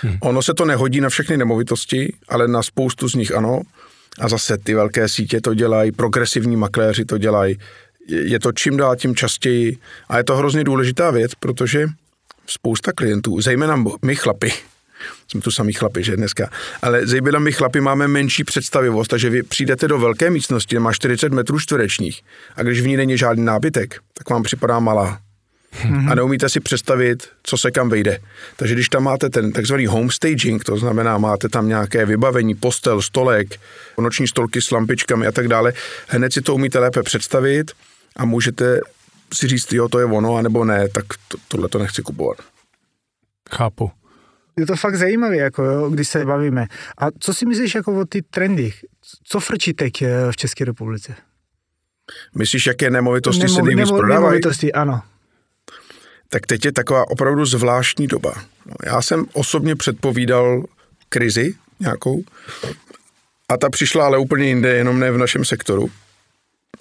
Hmm. 0.00 0.18
Ono 0.20 0.42
se 0.42 0.54
to 0.54 0.64
nehodí 0.64 1.00
na 1.00 1.08
všechny 1.08 1.36
nemovitosti, 1.36 2.12
ale 2.28 2.48
na 2.48 2.62
spoustu 2.62 3.08
z 3.08 3.14
nich 3.14 3.34
ano. 3.34 3.60
A 4.20 4.28
zase 4.28 4.58
ty 4.58 4.74
velké 4.74 5.08
sítě 5.08 5.40
to 5.40 5.54
dělají, 5.54 5.92
progresivní 5.92 6.56
makléři 6.56 7.04
to 7.04 7.18
dělají. 7.18 7.58
Je 8.08 8.40
to 8.40 8.52
čím 8.52 8.76
dál 8.76 8.96
tím 8.96 9.14
častěji 9.16 9.78
a 10.08 10.18
je 10.18 10.24
to 10.24 10.36
hrozně 10.36 10.64
důležitá 10.64 11.10
věc, 11.10 11.34
protože 11.34 11.86
spousta 12.46 12.92
klientů, 12.92 13.40
zejména 13.40 13.84
my 14.04 14.16
chlapi, 14.16 14.52
jsme 15.28 15.40
tu 15.40 15.50
samý 15.50 15.72
chlapi, 15.72 16.04
že 16.04 16.16
dneska, 16.16 16.50
ale 16.82 17.06
zejména 17.06 17.38
my 17.38 17.52
chlapi 17.52 17.80
máme 17.80 18.08
menší 18.08 18.44
představivost, 18.44 19.10
takže 19.10 19.30
vy 19.30 19.42
přijdete 19.42 19.88
do 19.88 19.98
velké 19.98 20.30
místnosti, 20.30 20.78
má 20.78 20.92
40 20.92 21.32
metrů 21.32 21.60
čtverečních 21.60 22.22
a 22.56 22.62
když 22.62 22.80
v 22.80 22.86
ní 22.86 22.96
není 22.96 23.18
žádný 23.18 23.44
nábytek, 23.44 24.00
tak 24.14 24.30
vám 24.30 24.42
připadá 24.42 24.78
malá 24.78 25.20
mm-hmm. 25.72 26.10
a 26.10 26.14
neumíte 26.14 26.48
si 26.48 26.60
představit, 26.60 27.28
co 27.42 27.58
se 27.58 27.70
kam 27.70 27.88
vejde. 27.88 28.18
Takže 28.56 28.74
když 28.74 28.88
tam 28.88 29.02
máte 29.02 29.30
ten 29.30 29.52
takzvaný 29.52 29.86
home 29.86 30.10
staging, 30.10 30.64
to 30.64 30.76
znamená, 30.76 31.18
máte 31.18 31.48
tam 31.48 31.68
nějaké 31.68 32.06
vybavení, 32.06 32.54
postel, 32.54 33.02
stolek, 33.02 33.60
noční 34.00 34.28
stolky 34.28 34.62
s 34.62 34.70
lampičkami 34.70 35.26
a 35.26 35.32
tak 35.32 35.48
dále, 35.48 35.72
hned 36.08 36.32
si 36.32 36.40
to 36.40 36.54
umíte 36.54 36.78
lépe 36.78 37.02
představit 37.02 37.70
a 38.16 38.24
můžete 38.24 38.80
si 39.34 39.48
říct, 39.48 39.72
jo, 39.72 39.88
to 39.88 39.98
je 39.98 40.04
ono, 40.04 40.36
anebo 40.36 40.64
ne, 40.64 40.88
tak 40.88 41.04
to, 41.28 41.38
tohle 41.48 41.68
to 41.68 41.78
nechci 41.78 42.02
kupovat. 42.02 42.38
Chápu. 43.50 43.90
Je 44.58 44.66
to 44.66 44.76
fakt 44.76 44.96
zajímavé, 44.96 45.36
jako 45.36 45.64
jo, 45.64 45.90
když 45.90 46.08
se 46.08 46.24
bavíme. 46.24 46.66
A 46.98 47.06
co 47.18 47.34
si 47.34 47.46
myslíš 47.46 47.74
jako 47.74 48.00
o 48.00 48.04
ty 48.04 48.22
trendy? 48.22 48.72
Co 49.24 49.40
frčí 49.40 49.72
teď 49.72 50.02
eh, 50.02 50.32
v 50.32 50.36
České 50.36 50.64
republice? 50.64 51.14
Myslíš, 52.38 52.66
jaké 52.66 52.90
nemovitosti 52.90 53.42
Nemo, 53.42 53.54
se 53.54 53.62
nejvíc 53.62 53.88
nemo, 53.88 53.98
prodávají? 53.98 54.24
Nemovitosti, 54.24 54.72
ano 54.72 55.02
tak 56.32 56.46
teď 56.46 56.64
je 56.64 56.72
taková 56.72 57.10
opravdu 57.10 57.46
zvláštní 57.46 58.06
doba. 58.06 58.34
No, 58.66 58.74
já 58.84 59.02
jsem 59.02 59.24
osobně 59.32 59.76
předpovídal 59.76 60.64
krizi 61.08 61.54
nějakou 61.80 62.22
a 63.48 63.56
ta 63.56 63.70
přišla 63.70 64.04
ale 64.04 64.18
úplně 64.18 64.46
jinde, 64.46 64.74
jenom 64.74 65.00
ne 65.00 65.10
v 65.10 65.18
našem 65.18 65.44
sektoru. 65.44 65.90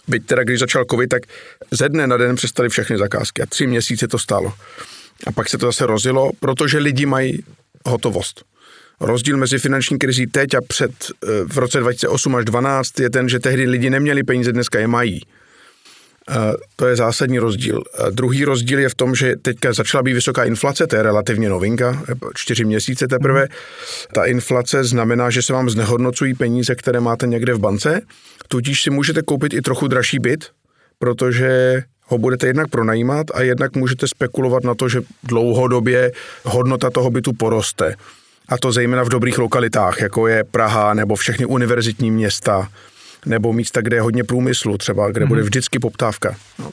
Byť 0.07 0.25
teda, 0.25 0.43
když 0.43 0.59
začal 0.59 0.85
covid, 0.91 1.09
tak 1.09 1.23
ze 1.71 1.89
dne 1.89 2.07
na 2.07 2.17
den 2.17 2.35
přestali 2.35 2.69
všechny 2.69 2.97
zakázky 2.97 3.41
a 3.41 3.45
tři 3.45 3.67
měsíce 3.67 4.07
to 4.07 4.19
stálo. 4.19 4.53
A 5.27 5.31
pak 5.31 5.49
se 5.49 5.57
to 5.57 5.65
zase 5.65 5.85
rozjelo, 5.85 6.31
protože 6.39 6.77
lidi 6.77 7.05
mají 7.05 7.43
hotovost. 7.85 8.43
Rozdíl 8.99 9.37
mezi 9.37 9.59
finanční 9.59 9.99
krizí 9.99 10.27
teď 10.27 10.53
a 10.53 10.61
před 10.67 10.91
eh, 11.01 11.27
v 11.45 11.57
roce 11.57 11.79
2008 11.79 12.35
až 12.35 12.45
2012 12.45 12.99
je 12.99 13.09
ten, 13.09 13.29
že 13.29 13.39
tehdy 13.39 13.67
lidi 13.67 13.89
neměli 13.89 14.23
peníze, 14.23 14.51
dneska 14.51 14.79
je 14.79 14.87
mají. 14.87 15.21
To 16.75 16.87
je 16.87 16.95
zásadní 16.95 17.39
rozdíl. 17.39 17.81
Druhý 18.09 18.45
rozdíl 18.45 18.79
je 18.79 18.89
v 18.89 18.95
tom, 18.95 19.15
že 19.15 19.35
teďka 19.41 19.73
začala 19.73 20.03
být 20.03 20.13
vysoká 20.13 20.43
inflace, 20.43 20.87
to 20.87 20.95
je 20.95 21.03
relativně 21.03 21.49
novinka, 21.49 22.03
čtyři 22.35 22.65
měsíce 22.65 23.07
teprve. 23.07 23.47
Ta 24.13 24.25
inflace 24.25 24.83
znamená, 24.83 25.29
že 25.29 25.41
se 25.41 25.53
vám 25.53 25.69
znehodnocují 25.69 26.33
peníze, 26.33 26.75
které 26.75 26.99
máte 26.99 27.27
někde 27.27 27.53
v 27.53 27.59
bance, 27.59 28.01
tudíž 28.47 28.83
si 28.83 28.89
můžete 28.89 29.21
koupit 29.21 29.53
i 29.53 29.61
trochu 29.61 29.87
dražší 29.87 30.19
byt, 30.19 30.45
protože 30.99 31.83
ho 32.05 32.17
budete 32.17 32.47
jednak 32.47 32.67
pronajímat 32.67 33.27
a 33.33 33.41
jednak 33.41 33.75
můžete 33.75 34.07
spekulovat 34.07 34.63
na 34.63 34.75
to, 34.75 34.89
že 34.89 35.01
dlouhodobě 35.23 36.11
hodnota 36.43 36.89
toho 36.89 37.09
bytu 37.09 37.33
poroste. 37.33 37.95
A 38.49 38.57
to 38.57 38.71
zejména 38.71 39.03
v 39.03 39.09
dobrých 39.09 39.37
lokalitách, 39.37 40.01
jako 40.01 40.27
je 40.27 40.43
Praha 40.43 40.93
nebo 40.93 41.15
všechny 41.15 41.45
univerzitní 41.45 42.11
města, 42.11 42.67
nebo 43.25 43.53
místa, 43.53 43.81
kde 43.81 43.97
je 43.97 44.01
hodně 44.01 44.23
průmyslu, 44.23 44.77
třeba 44.77 45.11
kde 45.11 45.25
mm-hmm. 45.25 45.27
bude 45.27 45.41
mhm. 45.41 45.45
vždycky 45.45 45.79
poptávka. 45.79 46.35
No. 46.59 46.71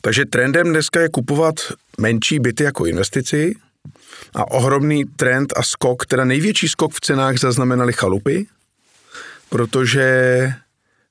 Takže 0.00 0.24
trendem 0.24 0.70
dneska 0.70 1.00
je 1.00 1.08
kupovat 1.08 1.54
menší 2.00 2.38
byty 2.38 2.64
jako 2.64 2.86
investici 2.86 3.54
a 4.34 4.50
ohromný 4.50 5.04
trend 5.04 5.52
a 5.56 5.62
skok, 5.62 6.06
teda 6.06 6.24
největší 6.24 6.68
skok 6.68 6.94
v 6.94 7.00
cenách 7.00 7.38
zaznamenali 7.38 7.92
chalupy, 7.92 8.46
protože 9.48 10.52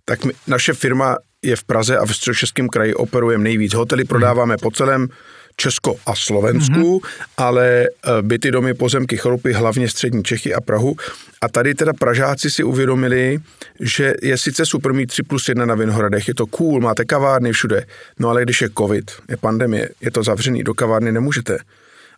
tak 0.05 0.25
my, 0.25 0.33
naše 0.47 0.73
firma 0.73 1.17
je 1.41 1.55
v 1.55 1.63
Praze 1.63 1.97
a 1.97 2.05
v 2.05 2.15
středočeském 2.15 2.69
kraji 2.69 2.93
operujeme 2.93 3.43
nejvíc. 3.43 3.73
Hotely 3.73 4.03
prodáváme 4.03 4.57
po 4.57 4.71
celém 4.71 5.07
Česko 5.55 5.95
a 6.05 6.15
Slovensku, 6.15 6.99
mm-hmm. 6.99 7.25
ale 7.37 7.83
e, 7.83 7.87
byty, 8.21 8.51
domy, 8.51 8.73
pozemky, 8.73 9.17
chalupy, 9.17 9.53
hlavně 9.53 9.89
střední 9.89 10.23
Čechy 10.23 10.53
a 10.53 10.61
Prahu. 10.61 10.95
A 11.41 11.49
tady 11.49 11.75
teda 11.75 11.93
Pražáci 11.93 12.51
si 12.51 12.63
uvědomili, 12.63 13.39
že 13.79 14.13
je 14.21 14.37
sice 14.37 14.65
super 14.65 14.93
mít 14.93 15.07
3 15.07 15.23
plus 15.23 15.49
1 15.49 15.65
na 15.65 15.75
Vinohradech, 15.75 16.27
je 16.27 16.33
to 16.33 16.45
cool, 16.47 16.81
máte 16.81 17.05
kavárny 17.05 17.53
všude, 17.53 17.85
no 18.19 18.29
ale 18.29 18.43
když 18.43 18.61
je 18.61 18.69
covid, 18.77 19.11
je 19.29 19.37
pandemie, 19.37 19.89
je 20.01 20.11
to 20.11 20.23
zavřený, 20.23 20.63
do 20.63 20.73
kavárny 20.73 21.11
nemůžete 21.11 21.57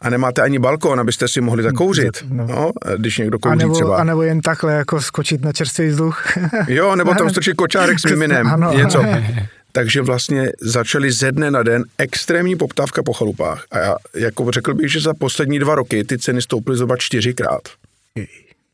a 0.01 0.09
nemáte 0.09 0.41
ani 0.41 0.59
balkón, 0.59 0.99
abyste 0.99 1.27
si 1.27 1.41
mohli 1.41 1.63
zakouřit, 1.63 2.25
no. 2.29 2.47
No, 2.47 2.71
když 2.97 3.17
někdo 3.17 3.39
kouří 3.39 3.53
a 3.53 3.55
nebo, 3.55 3.73
třeba. 3.73 3.97
A 3.97 4.03
nebo 4.03 4.21
jen 4.21 4.41
takhle 4.41 4.73
jako 4.73 5.01
skočit 5.01 5.41
na 5.41 5.53
čerstvý 5.53 5.87
vzduch. 5.87 6.23
jo, 6.67 6.95
nebo 6.95 7.13
tam 7.13 7.29
strčit 7.29 7.55
kočárek 7.55 7.99
s 7.99 8.05
miminem, 8.05 8.47
ano. 8.47 8.73
něco. 8.73 9.03
Takže 9.71 10.01
vlastně 10.01 10.51
začaly 10.61 11.11
ze 11.11 11.31
dne 11.31 11.51
na 11.51 11.63
den 11.63 11.83
extrémní 11.97 12.55
poptávka 12.55 13.03
po 13.03 13.13
chalupách. 13.13 13.65
A 13.71 13.79
já 13.79 13.95
jako 14.15 14.51
řekl 14.51 14.73
bych, 14.73 14.91
že 14.91 14.99
za 14.99 15.13
poslední 15.13 15.59
dva 15.59 15.75
roky 15.75 16.03
ty 16.03 16.17
ceny 16.17 16.41
stouply 16.41 16.75
zhruba 16.75 16.97
čtyřikrát. 16.97 17.61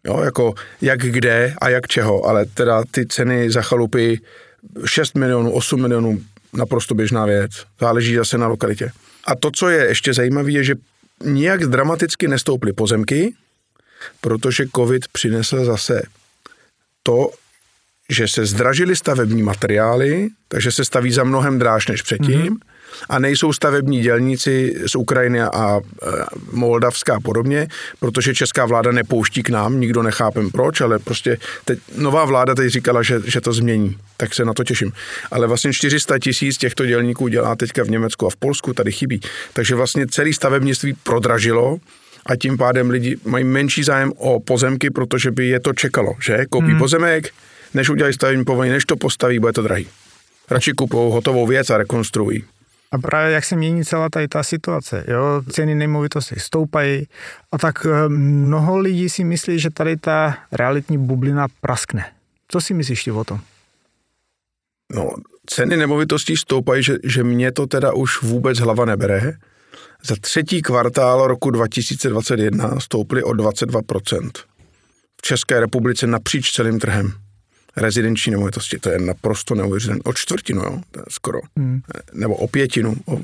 Jo, 0.05 0.21
jako 0.23 0.53
jak 0.81 0.99
kde 0.99 1.53
a 1.61 1.69
jak 1.69 1.88
čeho, 1.88 2.23
ale 2.23 2.45
teda 2.45 2.83
ty 2.91 3.07
ceny 3.07 3.51
za 3.51 3.61
chalupy 3.61 4.19
6 4.85 5.15
milionů, 5.15 5.51
8 5.51 5.81
milionů, 5.81 6.21
naprosto 6.53 6.95
běžná 6.95 7.25
věc. 7.25 7.51
Záleží 7.79 8.15
zase 8.15 8.38
na 8.38 8.47
lokalitě. 8.47 8.91
A 9.27 9.35
to, 9.35 9.51
co 9.51 9.69
je 9.69 9.85
ještě 9.85 10.13
zajímavé, 10.13 10.51
je, 10.51 10.63
že 10.63 10.75
nijak 11.23 11.65
dramaticky 11.65 12.28
nestouply 12.28 12.73
pozemky, 12.73 13.34
protože 14.21 14.65
covid 14.75 15.08
přinesl 15.08 15.65
zase 15.65 16.01
to, 17.04 17.30
že 18.10 18.28
se 18.28 18.45
zdražily 18.45 18.95
stavební 18.95 19.43
materiály, 19.43 20.30
takže 20.47 20.71
se 20.71 20.86
staví 20.86 21.12
za 21.12 21.23
mnohem 21.23 21.60
dráž 21.60 21.88
než 21.88 22.01
předtím. 22.01 22.41
Mm-hmm. 22.41 22.74
A 23.10 23.19
nejsou 23.19 23.53
stavební 23.53 24.01
dělníci 24.01 24.75
z 24.86 24.95
Ukrajiny 24.95 25.41
a 25.41 25.79
Moldavska 26.51 27.15
a 27.15 27.19
podobně, 27.19 27.67
protože 27.99 28.34
česká 28.34 28.65
vláda 28.65 28.91
nepouští 28.91 29.43
k 29.43 29.49
nám, 29.49 29.79
nikdo 29.79 30.03
nechápem 30.03 30.51
proč, 30.51 30.81
ale 30.81 30.99
prostě 30.99 31.38
teď, 31.65 31.79
nová 31.97 32.25
vláda 32.25 32.55
teď 32.55 32.69
říkala, 32.69 33.03
že, 33.03 33.21
že 33.25 33.41
to 33.41 33.53
změní, 33.53 33.97
tak 34.17 34.34
se 34.34 34.45
na 34.45 34.53
to 34.53 34.63
těším. 34.63 34.91
Ale 35.31 35.47
vlastně 35.47 35.73
400 35.73 36.19
tisíc 36.19 36.58
těchto 36.58 36.86
dělníků 36.86 37.27
dělá 37.27 37.55
teďka 37.55 37.84
v 37.84 37.89
Německu 37.89 38.27
a 38.27 38.29
v 38.29 38.36
Polsku, 38.36 38.73
tady 38.73 38.91
chybí. 38.91 39.21
Takže 39.53 39.75
vlastně 39.75 40.08
celý 40.08 40.34
stavebnictví 40.34 40.93
prodražilo, 41.03 41.77
a 42.25 42.36
tím 42.36 42.58
pádem 42.58 42.89
lidi 42.89 43.17
mají 43.25 43.43
menší 43.43 43.84
zájem 43.84 44.12
o 44.17 44.39
pozemky, 44.39 44.89
protože 44.89 45.31
by 45.31 45.47
je 45.47 45.60
to 45.60 45.73
čekalo, 45.73 46.13
že? 46.21 46.45
Koupí 46.49 46.67
hmm. 46.67 46.79
pozemek, 46.79 47.34
než 47.73 47.89
udělají 47.89 48.13
stavební 48.13 48.45
povolení, 48.45 48.73
než 48.73 48.86
to 48.86 48.95
postaví, 48.95 49.39
bude 49.39 49.53
to 49.53 49.62
drahý. 49.62 49.88
Radši 50.51 50.71
kupují 50.71 51.13
hotovou 51.13 51.47
věc 51.47 51.69
a 51.69 51.77
rekonstruují. 51.77 52.43
A 52.95 52.97
právě 52.97 53.34
jak 53.34 53.45
se 53.45 53.55
mění 53.55 53.86
celá 53.86 54.10
tady 54.10 54.27
ta 54.27 54.43
situace, 54.43 55.03
jo, 55.08 55.41
ceny 55.49 55.75
nemovitosti 55.75 56.36
stoupají 56.38 57.08
a 57.51 57.58
tak 57.58 57.86
eh, 57.86 58.10
mnoho 58.10 58.77
lidí 58.77 59.10
si 59.10 59.23
myslí, 59.23 59.60
že 59.60 59.69
tady 59.69 59.97
ta 59.97 60.38
realitní 60.51 60.97
bublina 60.97 61.47
praskne. 61.62 62.05
Co 62.47 62.62
si 62.62 62.73
myslíš 62.73 63.03
ty 63.03 63.12
o 63.12 63.23
tom? 63.23 63.39
No, 64.93 65.10
ceny 65.45 65.77
nemovitostí 65.77 66.38
stoupají, 66.38 66.84
že, 66.84 66.97
že 67.03 67.23
mě 67.23 67.51
to 67.51 67.67
teda 67.67 67.93
už 67.93 68.21
vůbec 68.21 68.60
hlava 68.60 68.86
nebere. 68.86 69.34
Za 70.03 70.15
třetí 70.21 70.62
kvartál 70.62 71.27
roku 71.27 71.51
2021 71.51 72.79
stouply 72.79 73.23
o 73.23 73.31
22%. 73.31 74.29
V 75.17 75.21
České 75.21 75.60
republice 75.60 76.08
napříč 76.08 76.51
celým 76.51 76.79
trhem 76.79 77.24
rezidenční 77.77 78.31
nemovitosti. 78.31 78.79
To 78.79 78.89
je 78.89 78.99
naprosto 78.99 79.55
neuvěřitelné. 79.55 80.01
O 80.03 80.13
čtvrtinu, 80.13 80.61
jo, 80.61 80.81
skoro. 81.09 81.39
Hmm. 81.57 81.81
Nebo 82.13 82.35
o 82.35 82.47
pětinu. 82.47 82.95
O... 83.05 83.21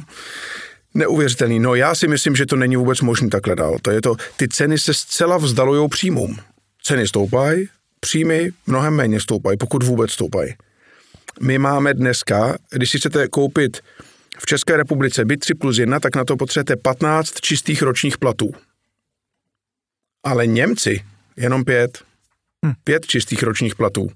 Neuvěřitelný. 0.94 1.60
No 1.60 1.76
já 1.76 1.96
si 1.96 2.08
myslím, 2.08 2.36
že 2.36 2.46
to 2.46 2.56
není 2.56 2.76
vůbec 2.76 3.02
možné 3.02 3.30
takhle 3.30 3.56
dál. 3.56 3.78
To 3.82 3.92
je 3.92 4.02
to, 4.02 4.16
ty 4.38 4.48
ceny 4.48 4.78
se 4.78 4.94
zcela 4.94 5.38
vzdalují 5.38 5.90
příjmům. 5.90 6.38
Ceny 6.84 7.08
stoupají, 7.08 7.68
příjmy 8.00 8.52
mnohem 8.68 8.96
méně 8.96 9.20
stoupají, 9.20 9.58
pokud 9.58 9.84
vůbec 9.84 10.12
stoupají. 10.12 10.54
My 11.42 11.58
máme 11.58 11.94
dneska, 11.94 12.58
když 12.70 12.90
si 12.90 12.98
chcete 12.98 13.28
koupit 13.28 13.78
v 14.40 14.46
České 14.46 14.78
republice 14.78 15.26
byt 15.26 15.38
3 15.38 15.54
plus 15.54 15.78
1, 15.78 16.00
tak 16.00 16.16
na 16.16 16.26
to 16.26 16.38
potřebujete 16.38 16.76
15 16.76 17.42
čistých 17.42 17.82
ročních 17.82 18.18
platů. 18.18 18.52
Ale 20.24 20.48
Němci 20.48 21.06
jenom 21.38 21.64
pět. 21.64 22.04
Hm. 22.66 22.74
Pět 22.84 23.06
čistých 23.06 23.44
ročních 23.44 23.76
platů. 23.76 24.12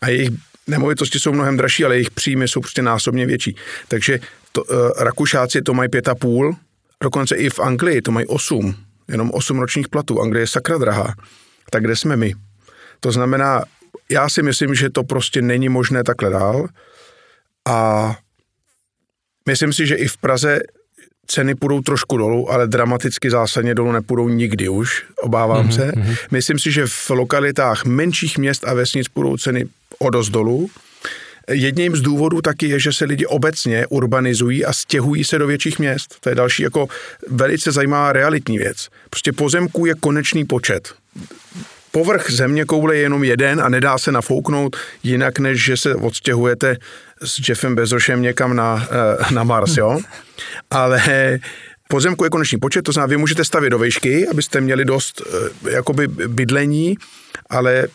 A 0.00 0.08
jejich 0.08 0.30
nemovitosti 0.66 1.20
jsou 1.20 1.32
mnohem 1.32 1.56
dražší, 1.56 1.84
ale 1.84 1.94
jejich 1.94 2.10
příjmy 2.10 2.48
jsou 2.48 2.60
prostě 2.60 2.82
násobně 2.82 3.26
větší. 3.26 3.56
Takže 3.88 4.20
to, 4.52 4.64
uh, 4.64 4.90
Rakušáci 4.98 5.62
to 5.62 5.74
mají 5.74 5.88
pět 5.88 6.08
a 6.08 6.14
půl, 6.14 6.56
dokonce 7.02 7.36
i 7.36 7.50
v 7.50 7.60
Anglii 7.60 8.02
to 8.02 8.10
mají 8.10 8.26
osm. 8.26 8.76
Jenom 9.08 9.30
osm 9.34 9.58
ročních 9.58 9.88
platů. 9.88 10.20
Anglie 10.20 10.42
je 10.42 10.46
sakra 10.46 10.78
drahá. 10.78 11.14
Tak 11.70 11.84
kde 11.84 11.96
jsme 11.96 12.16
my? 12.16 12.34
To 13.00 13.12
znamená, 13.12 13.62
já 14.10 14.28
si 14.28 14.42
myslím, 14.42 14.74
že 14.74 14.90
to 14.90 15.04
prostě 15.04 15.42
není 15.42 15.68
možné 15.68 16.04
takhle 16.04 16.30
dál. 16.30 16.68
A 17.68 18.16
myslím 19.46 19.72
si, 19.72 19.86
že 19.86 19.94
i 19.94 20.08
v 20.08 20.16
Praze 20.16 20.60
ceny 21.26 21.54
půjdou 21.54 21.80
trošku 21.80 22.16
dolů, 22.16 22.52
ale 22.52 22.66
dramaticky 22.66 23.30
zásadně 23.30 23.74
dolů 23.74 23.92
nepůjdou 23.92 24.28
nikdy 24.28 24.68
už, 24.68 25.04
obávám 25.22 25.68
mm-hmm, 25.68 25.74
se. 25.74 25.92
Mm-hmm. 25.92 26.16
Myslím 26.30 26.58
si, 26.58 26.72
že 26.72 26.86
v 26.86 27.10
lokalitách 27.10 27.84
menších 27.84 28.38
měst 28.38 28.68
a 28.68 28.74
vesnic 28.74 29.08
půjdou 29.08 29.36
ceny 29.36 29.66
o 29.98 30.10
dost 30.10 30.28
dolů. 30.28 30.70
Jedním 31.50 31.96
z 31.96 32.00
důvodů 32.00 32.40
taky 32.40 32.68
je, 32.68 32.80
že 32.80 32.92
se 32.92 33.04
lidi 33.04 33.26
obecně 33.26 33.86
urbanizují 33.86 34.64
a 34.64 34.72
stěhují 34.72 35.24
se 35.24 35.38
do 35.38 35.46
větších 35.46 35.78
měst. 35.78 36.16
To 36.20 36.28
je 36.28 36.34
další 36.34 36.62
jako 36.62 36.88
velice 37.28 37.72
zajímavá 37.72 38.12
realitní 38.12 38.58
věc. 38.58 38.88
Prostě 39.10 39.32
pozemků 39.32 39.86
je 39.86 39.94
konečný 39.94 40.44
počet 40.44 40.94
povrch 41.92 42.30
země 42.30 42.64
koule 42.64 42.96
je 42.96 43.00
jenom 43.00 43.24
jeden 43.24 43.60
a 43.60 43.68
nedá 43.68 43.98
se 43.98 44.12
nafouknout 44.12 44.76
jinak, 45.02 45.38
než 45.38 45.64
že 45.64 45.76
se 45.76 45.94
odstěhujete 45.94 46.76
s 47.24 47.48
Jeffem 47.48 47.74
Bezošem 47.74 48.22
někam 48.22 48.56
na, 48.56 48.88
eh, 48.90 49.34
na 49.34 49.44
Mars, 49.44 49.76
jo? 49.76 50.00
Ale 50.70 51.02
pozemku 51.88 52.24
je 52.24 52.30
konečný 52.30 52.58
počet, 52.58 52.82
to 52.82 52.92
znamená, 52.92 53.10
vy 53.10 53.16
můžete 53.16 53.44
stavět 53.44 53.70
do 53.70 53.78
výšky, 53.78 54.28
abyste 54.28 54.60
měli 54.60 54.84
dost 54.84 55.22
eh, 55.22 55.70
jakoby 55.70 56.08
bydlení, 56.08 56.96
ale 57.50 57.86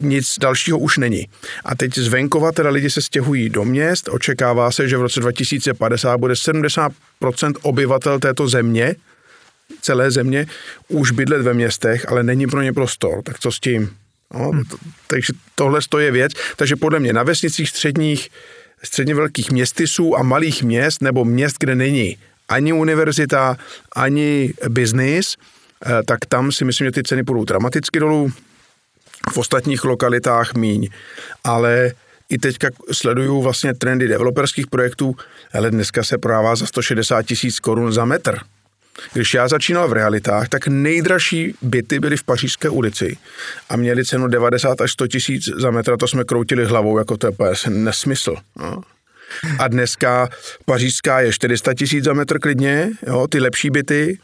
nic 0.00 0.38
dalšího 0.40 0.78
už 0.78 0.98
není. 0.98 1.28
A 1.64 1.74
teď 1.74 1.98
z 1.98 2.08
venkova 2.08 2.52
teda 2.52 2.70
lidi 2.70 2.90
se 2.90 3.02
stěhují 3.02 3.50
do 3.50 3.64
měst, 3.64 4.08
očekává 4.08 4.70
se, 4.70 4.88
že 4.88 4.96
v 4.96 5.02
roce 5.02 5.20
2050 5.20 6.16
bude 6.16 6.34
70% 6.34 6.90
obyvatel 7.62 8.18
této 8.18 8.48
země 8.48 8.96
celé 9.80 10.10
země 10.10 10.46
už 10.88 11.10
bydlet 11.10 11.42
ve 11.42 11.54
městech, 11.54 12.08
ale 12.08 12.22
není 12.22 12.46
pro 12.46 12.62
ně 12.62 12.72
prostor, 12.72 13.22
tak 13.22 13.38
co 13.38 13.52
s 13.52 13.60
tím? 13.60 13.96
No, 14.34 14.50
hmm. 14.50 14.64
to, 14.64 14.76
takže 15.06 15.32
tohle 15.54 15.80
je 15.98 16.10
věc. 16.10 16.32
Takže 16.56 16.76
podle 16.76 17.00
mě 17.00 17.12
na 17.12 17.22
vesnicích 17.22 17.68
středních, 17.68 18.30
středně 18.84 19.14
velkých 19.14 19.50
městysů 19.50 20.16
a 20.16 20.22
malých 20.22 20.62
měst 20.62 21.02
nebo 21.02 21.24
měst, 21.24 21.56
kde 21.58 21.74
není 21.74 22.16
ani 22.48 22.72
univerzita, 22.72 23.56
ani 23.96 24.54
biznis, 24.68 25.36
eh, 25.86 26.02
tak 26.06 26.26
tam 26.28 26.52
si 26.52 26.64
myslím, 26.64 26.84
že 26.84 26.92
ty 26.92 27.02
ceny 27.02 27.24
půjdou 27.24 27.44
dramaticky 27.44 28.00
dolů. 28.00 28.32
V 29.32 29.38
ostatních 29.38 29.84
lokalitách 29.84 30.54
míň. 30.54 30.88
Ale 31.44 31.92
i 32.28 32.38
teďka 32.38 32.68
sleduju 32.92 33.42
vlastně 33.42 33.74
trendy 33.74 34.08
developerských 34.08 34.66
projektů, 34.66 35.16
ale 35.52 35.70
dneska 35.70 36.04
se 36.04 36.18
prodává 36.18 36.56
za 36.56 36.66
160 36.66 37.22
tisíc 37.22 37.60
korun 37.60 37.92
za 37.92 38.04
metr. 38.04 38.38
Když 39.12 39.34
já 39.34 39.48
začínal 39.48 39.88
v 39.88 39.92
realitách, 39.92 40.48
tak 40.48 40.66
nejdražší 40.66 41.54
byty 41.62 42.00
byly 42.00 42.16
v 42.16 42.24
Pařížské 42.24 42.68
ulici 42.68 43.16
a 43.68 43.76
měly 43.76 44.04
cenu 44.04 44.26
90 44.28 44.80
až 44.80 44.92
100 44.92 45.06
tisíc 45.06 45.44
za 45.56 45.70
metr 45.70 45.92
a 45.92 45.96
to 45.96 46.08
jsme 46.08 46.24
kroutili 46.24 46.64
hlavou, 46.64 46.98
jako 46.98 47.16
to 47.16 47.26
je 47.26 47.32
nesmysl. 47.68 48.36
No. 48.56 48.82
A 49.58 49.68
dneska 49.68 50.28
pařížská 50.64 51.20
je 51.20 51.32
400 51.32 51.74
tisíc 51.74 52.04
za 52.04 52.12
metr 52.12 52.38
klidně, 52.38 52.90
jo, 53.06 53.26
ty 53.26 53.40
lepší 53.40 53.70
byty, 53.70 54.18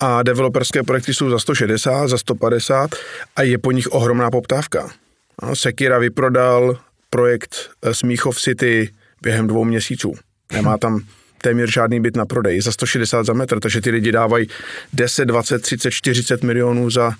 a 0.00 0.22
developerské 0.22 0.82
projekty 0.82 1.14
jsou 1.14 1.30
za 1.30 1.38
160, 1.38 2.08
za 2.08 2.18
150 2.18 2.90
a 3.36 3.42
je 3.42 3.58
po 3.58 3.72
nich 3.72 3.86
ohromná 3.92 4.30
poptávka. 4.30 4.90
No, 5.42 5.56
Sekira 5.56 5.98
vyprodal 5.98 6.78
projekt 7.10 7.70
Smíchov 7.92 8.40
City 8.40 8.92
během 9.22 9.46
dvou 9.46 9.64
měsíců. 9.64 10.14
Nemá 10.52 10.78
tam 10.78 11.00
téměř 11.42 11.72
žádný 11.72 12.00
byt 12.00 12.16
na 12.16 12.26
prodej 12.26 12.60
za 12.60 12.72
160 12.72 13.26
za 13.26 13.32
metr, 13.32 13.60
takže 13.60 13.80
ty 13.80 13.90
lidi 13.90 14.12
dávají 14.12 14.46
10, 14.92 15.24
20, 15.24 15.62
30, 15.62 15.90
40 15.90 16.42
milionů 16.42 16.90
za 16.90 17.12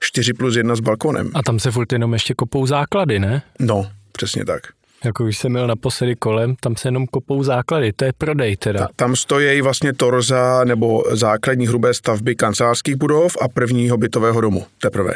4 0.00 0.32
plus 0.32 0.56
1 0.56 0.76
s 0.76 0.80
balkonem. 0.80 1.30
A 1.34 1.42
tam 1.42 1.58
se 1.58 1.70
furt 1.70 1.92
jenom 1.92 2.12
ještě 2.12 2.34
kopou 2.34 2.66
základy, 2.66 3.18
ne? 3.18 3.42
No, 3.58 3.90
přesně 4.12 4.44
tak. 4.44 4.60
Jako 5.04 5.24
když 5.24 5.38
jsem 5.38 5.52
měl 5.52 5.66
naposledy 5.66 6.16
kolem, 6.16 6.56
tam 6.60 6.76
se 6.76 6.88
jenom 6.88 7.06
kopou 7.06 7.42
základy, 7.42 7.92
to 7.92 8.04
je 8.04 8.12
prodej 8.18 8.56
teda. 8.56 8.80
Ta, 8.80 8.88
tam 8.96 9.16
stojí 9.16 9.60
vlastně 9.60 9.92
torza 9.92 10.64
nebo 10.64 11.04
základní 11.10 11.66
hrubé 11.66 11.94
stavby 11.94 12.36
kancelářských 12.36 12.96
budov 12.96 13.36
a 13.40 13.48
prvního 13.48 13.96
bytového 13.96 14.40
domu 14.40 14.66
teprve. 14.80 15.14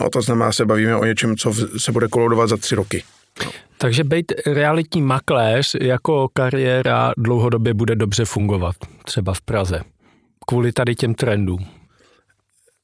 No, 0.00 0.10
to 0.10 0.22
znamená, 0.22 0.52
se 0.52 0.64
bavíme 0.64 0.96
o 0.96 1.04
něčem, 1.04 1.36
co 1.36 1.54
se 1.78 1.92
bude 1.92 2.08
kolodovat 2.08 2.48
za 2.48 2.56
tři 2.56 2.74
roky. 2.74 3.04
Takže 3.78 4.04
být 4.04 4.32
realitní 4.46 5.02
makléř 5.02 5.76
jako 5.80 6.28
kariéra 6.32 7.12
dlouhodobě 7.16 7.74
bude 7.74 7.94
dobře 7.94 8.24
fungovat, 8.24 8.76
třeba 9.04 9.34
v 9.34 9.40
Praze, 9.40 9.80
kvůli 10.46 10.72
tady 10.72 10.94
těm 10.94 11.14
trendům. 11.14 11.66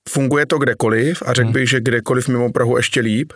Funguje 0.08 0.46
to 0.46 0.58
kdekoliv 0.58 1.22
a 1.26 1.32
řekl 1.32 1.46
hmm. 1.46 1.52
bych, 1.52 1.68
že 1.68 1.80
kdekoliv 1.80 2.28
mimo 2.28 2.52
Prahu 2.52 2.76
ještě 2.76 3.00
líp, 3.00 3.32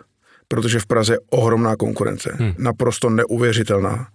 protože 0.49 0.79
v 0.79 0.87
Praze 0.87 1.13
je 1.13 1.19
ohromná 1.31 1.77
konkurence, 1.77 2.37
hmm. 2.39 2.55
naprosto 2.59 3.11
neuvěřitelná. 3.11 4.09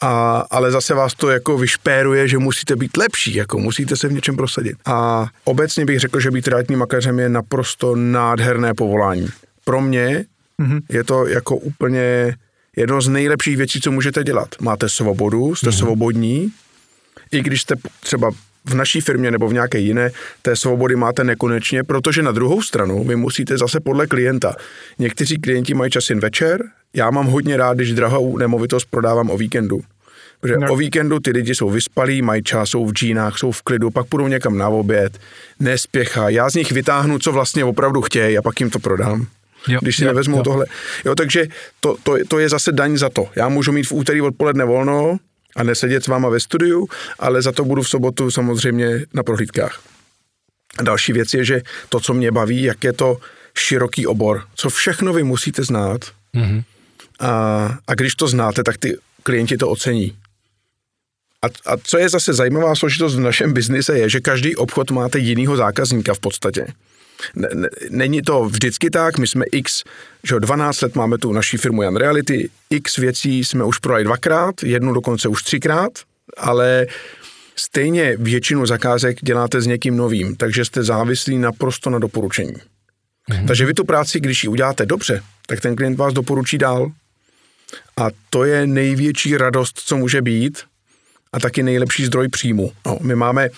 A, 0.00 0.44
ale 0.50 0.70
zase 0.70 0.94
vás 0.94 1.14
to 1.14 1.30
jako 1.30 1.58
vyšpéruje, 1.58 2.28
že 2.28 2.38
musíte 2.38 2.76
být 2.76 2.96
lepší, 2.96 3.34
jako 3.34 3.58
musíte 3.58 3.96
se 3.96 4.08
v 4.08 4.12
něčem 4.12 4.36
prosadit. 4.36 4.76
A 4.84 5.26
obecně 5.44 5.84
bych 5.84 6.00
řekl, 6.00 6.20
že 6.20 6.30
být 6.30 6.48
realitním 6.48 6.78
makléřem 6.78 7.18
je 7.18 7.28
naprosto 7.28 7.96
nádherné 7.96 8.74
povolání. 8.74 9.28
Pro 9.64 9.80
mě 9.80 10.24
mm-hmm. 10.62 10.80
je 10.88 11.04
to 11.04 11.26
jako 11.26 11.56
úplně 11.56 12.36
jedno 12.76 13.00
z 13.00 13.08
nejlepších 13.08 13.56
věcí, 13.56 13.80
co 13.80 13.92
můžete 13.92 14.24
dělat. 14.24 14.48
Máte 14.60 14.88
svobodu, 14.88 15.54
jste 15.54 15.70
mm-hmm. 15.70 15.78
svobodní, 15.78 16.52
i 17.32 17.42
když 17.42 17.62
jste 17.62 17.74
třeba 18.00 18.30
v 18.64 18.74
naší 18.74 19.00
firmě 19.00 19.30
nebo 19.30 19.48
v 19.48 19.52
nějaké 19.52 19.78
jiné, 19.78 20.10
té 20.42 20.56
svobody 20.56 20.96
máte 20.96 21.24
nekonečně, 21.24 21.84
protože 21.84 22.22
na 22.22 22.32
druhou 22.32 22.62
stranu 22.62 23.04
vy 23.04 23.16
musíte 23.16 23.58
zase 23.58 23.80
podle 23.80 24.06
klienta. 24.06 24.56
Někteří 24.98 25.38
klienti 25.38 25.74
mají 25.74 25.90
čas 25.90 26.10
jen 26.10 26.20
večer, 26.20 26.62
já 26.94 27.10
mám 27.10 27.26
hodně 27.26 27.56
rád, 27.56 27.74
když 27.74 27.92
drahou 27.92 28.38
nemovitost 28.38 28.84
prodávám 28.90 29.30
o 29.30 29.38
víkendu. 29.38 29.80
Protože 30.40 30.56
no. 30.56 30.72
o 30.72 30.76
víkendu 30.76 31.20
ty 31.20 31.30
lidi 31.30 31.54
jsou 31.54 31.70
vyspalí, 31.70 32.22
mají 32.22 32.42
čas, 32.42 32.70
jsou 32.70 32.86
v 32.86 32.92
džínách, 32.92 33.38
jsou 33.38 33.52
v 33.52 33.62
klidu, 33.62 33.90
pak 33.90 34.06
půjdou 34.06 34.28
někam 34.28 34.58
na 34.58 34.68
oběd, 34.68 35.18
nespěchá. 35.60 36.28
Já 36.28 36.50
z 36.50 36.54
nich 36.54 36.72
vytáhnu, 36.72 37.18
co 37.18 37.32
vlastně 37.32 37.64
opravdu 37.64 38.02
chtějí 38.02 38.38
a 38.38 38.42
pak 38.42 38.60
jim 38.60 38.70
to 38.70 38.78
prodám 38.78 39.26
jo, 39.68 39.78
když 39.82 39.96
si 39.96 40.04
jo, 40.04 40.08
nevezmou 40.08 40.36
jo. 40.36 40.42
tohle. 40.42 40.66
Jo, 41.04 41.14
takže 41.14 41.46
to, 41.80 41.96
to, 42.02 42.16
to 42.28 42.38
je 42.38 42.48
zase 42.48 42.72
daň 42.72 42.96
za 42.96 43.08
to. 43.08 43.28
Já 43.36 43.48
můžu 43.48 43.72
mít 43.72 43.86
v 43.86 43.92
úterý 43.92 44.20
odpoledne 44.20 44.64
volno 44.64 45.16
a 45.56 45.62
nesedět 45.62 46.04
s 46.04 46.06
váma 46.06 46.28
ve 46.28 46.40
studiu, 46.40 46.88
ale 47.18 47.42
za 47.42 47.52
to 47.52 47.64
budu 47.64 47.82
v 47.82 47.88
sobotu 47.88 48.30
samozřejmě 48.30 49.00
na 49.14 49.22
prohlídkách. 49.22 49.80
A 50.78 50.82
další 50.82 51.12
věc 51.12 51.34
je, 51.34 51.44
že 51.44 51.62
to, 51.88 52.00
co 52.00 52.14
mě 52.14 52.30
baví, 52.30 52.62
jak 52.62 52.84
je 52.84 52.92
to 52.92 53.18
široký 53.58 54.06
obor, 54.06 54.42
co 54.54 54.70
všechno 54.70 55.12
vy 55.12 55.22
musíte 55.22 55.62
znát. 55.62 56.04
Mm-hmm. 56.34 56.62
A, 57.20 57.78
a 57.86 57.94
když 57.94 58.14
to 58.14 58.28
znáte, 58.28 58.62
tak 58.62 58.76
ty 58.76 58.96
klienti 59.22 59.56
to 59.56 59.68
ocení. 59.68 60.16
A, 61.42 61.46
a 61.46 61.76
co 61.82 61.98
je 61.98 62.08
zase 62.08 62.32
zajímavá 62.32 62.74
složitost 62.74 63.14
v 63.14 63.20
našem 63.20 63.52
biznise 63.52 63.98
je, 63.98 64.08
že 64.08 64.20
každý 64.20 64.56
obchod 64.56 64.90
máte 64.90 65.18
jinýho 65.18 65.56
zákazníka 65.56 66.14
v 66.14 66.18
podstatě 66.18 66.66
není 67.90 68.22
to 68.22 68.44
vždycky 68.44 68.90
tak, 68.90 69.18
my 69.18 69.26
jsme 69.26 69.44
x, 69.52 69.82
že 70.24 70.40
12 70.40 70.80
let 70.80 70.94
máme 70.94 71.18
tu 71.18 71.32
naší 71.32 71.56
firmu 71.56 71.82
Jan 71.82 71.96
Reality, 71.96 72.50
x 72.70 72.96
věcí 72.96 73.44
jsme 73.44 73.64
už 73.64 73.78
prodali 73.78 74.04
dvakrát, 74.04 74.62
jednu 74.62 74.94
dokonce 74.94 75.28
už 75.28 75.42
třikrát, 75.42 75.92
ale 76.36 76.86
stejně 77.56 78.16
většinu 78.18 78.66
zakázek 78.66 79.18
děláte 79.22 79.60
s 79.60 79.66
někým 79.66 79.96
novým, 79.96 80.36
takže 80.36 80.64
jste 80.64 80.82
závislí 80.82 81.38
naprosto 81.38 81.90
na 81.90 81.98
doporučení. 81.98 82.54
Mhm. 83.30 83.46
Takže 83.46 83.66
vy 83.66 83.74
tu 83.74 83.84
práci, 83.84 84.20
když 84.20 84.44
ji 84.44 84.48
uděláte 84.48 84.86
dobře, 84.86 85.22
tak 85.46 85.60
ten 85.60 85.76
klient 85.76 85.98
vás 85.98 86.14
doporučí 86.14 86.58
dál. 86.58 86.92
A 87.96 88.08
to 88.30 88.44
je 88.44 88.66
největší 88.66 89.36
radost, 89.36 89.78
co 89.78 89.96
může 89.96 90.22
být, 90.22 90.62
a 91.34 91.40
taky 91.40 91.62
nejlepší 91.62 92.04
zdroj 92.04 92.28
příjmu. 92.28 92.72
No, 92.86 92.98
my 93.02 93.14
máme 93.14 93.48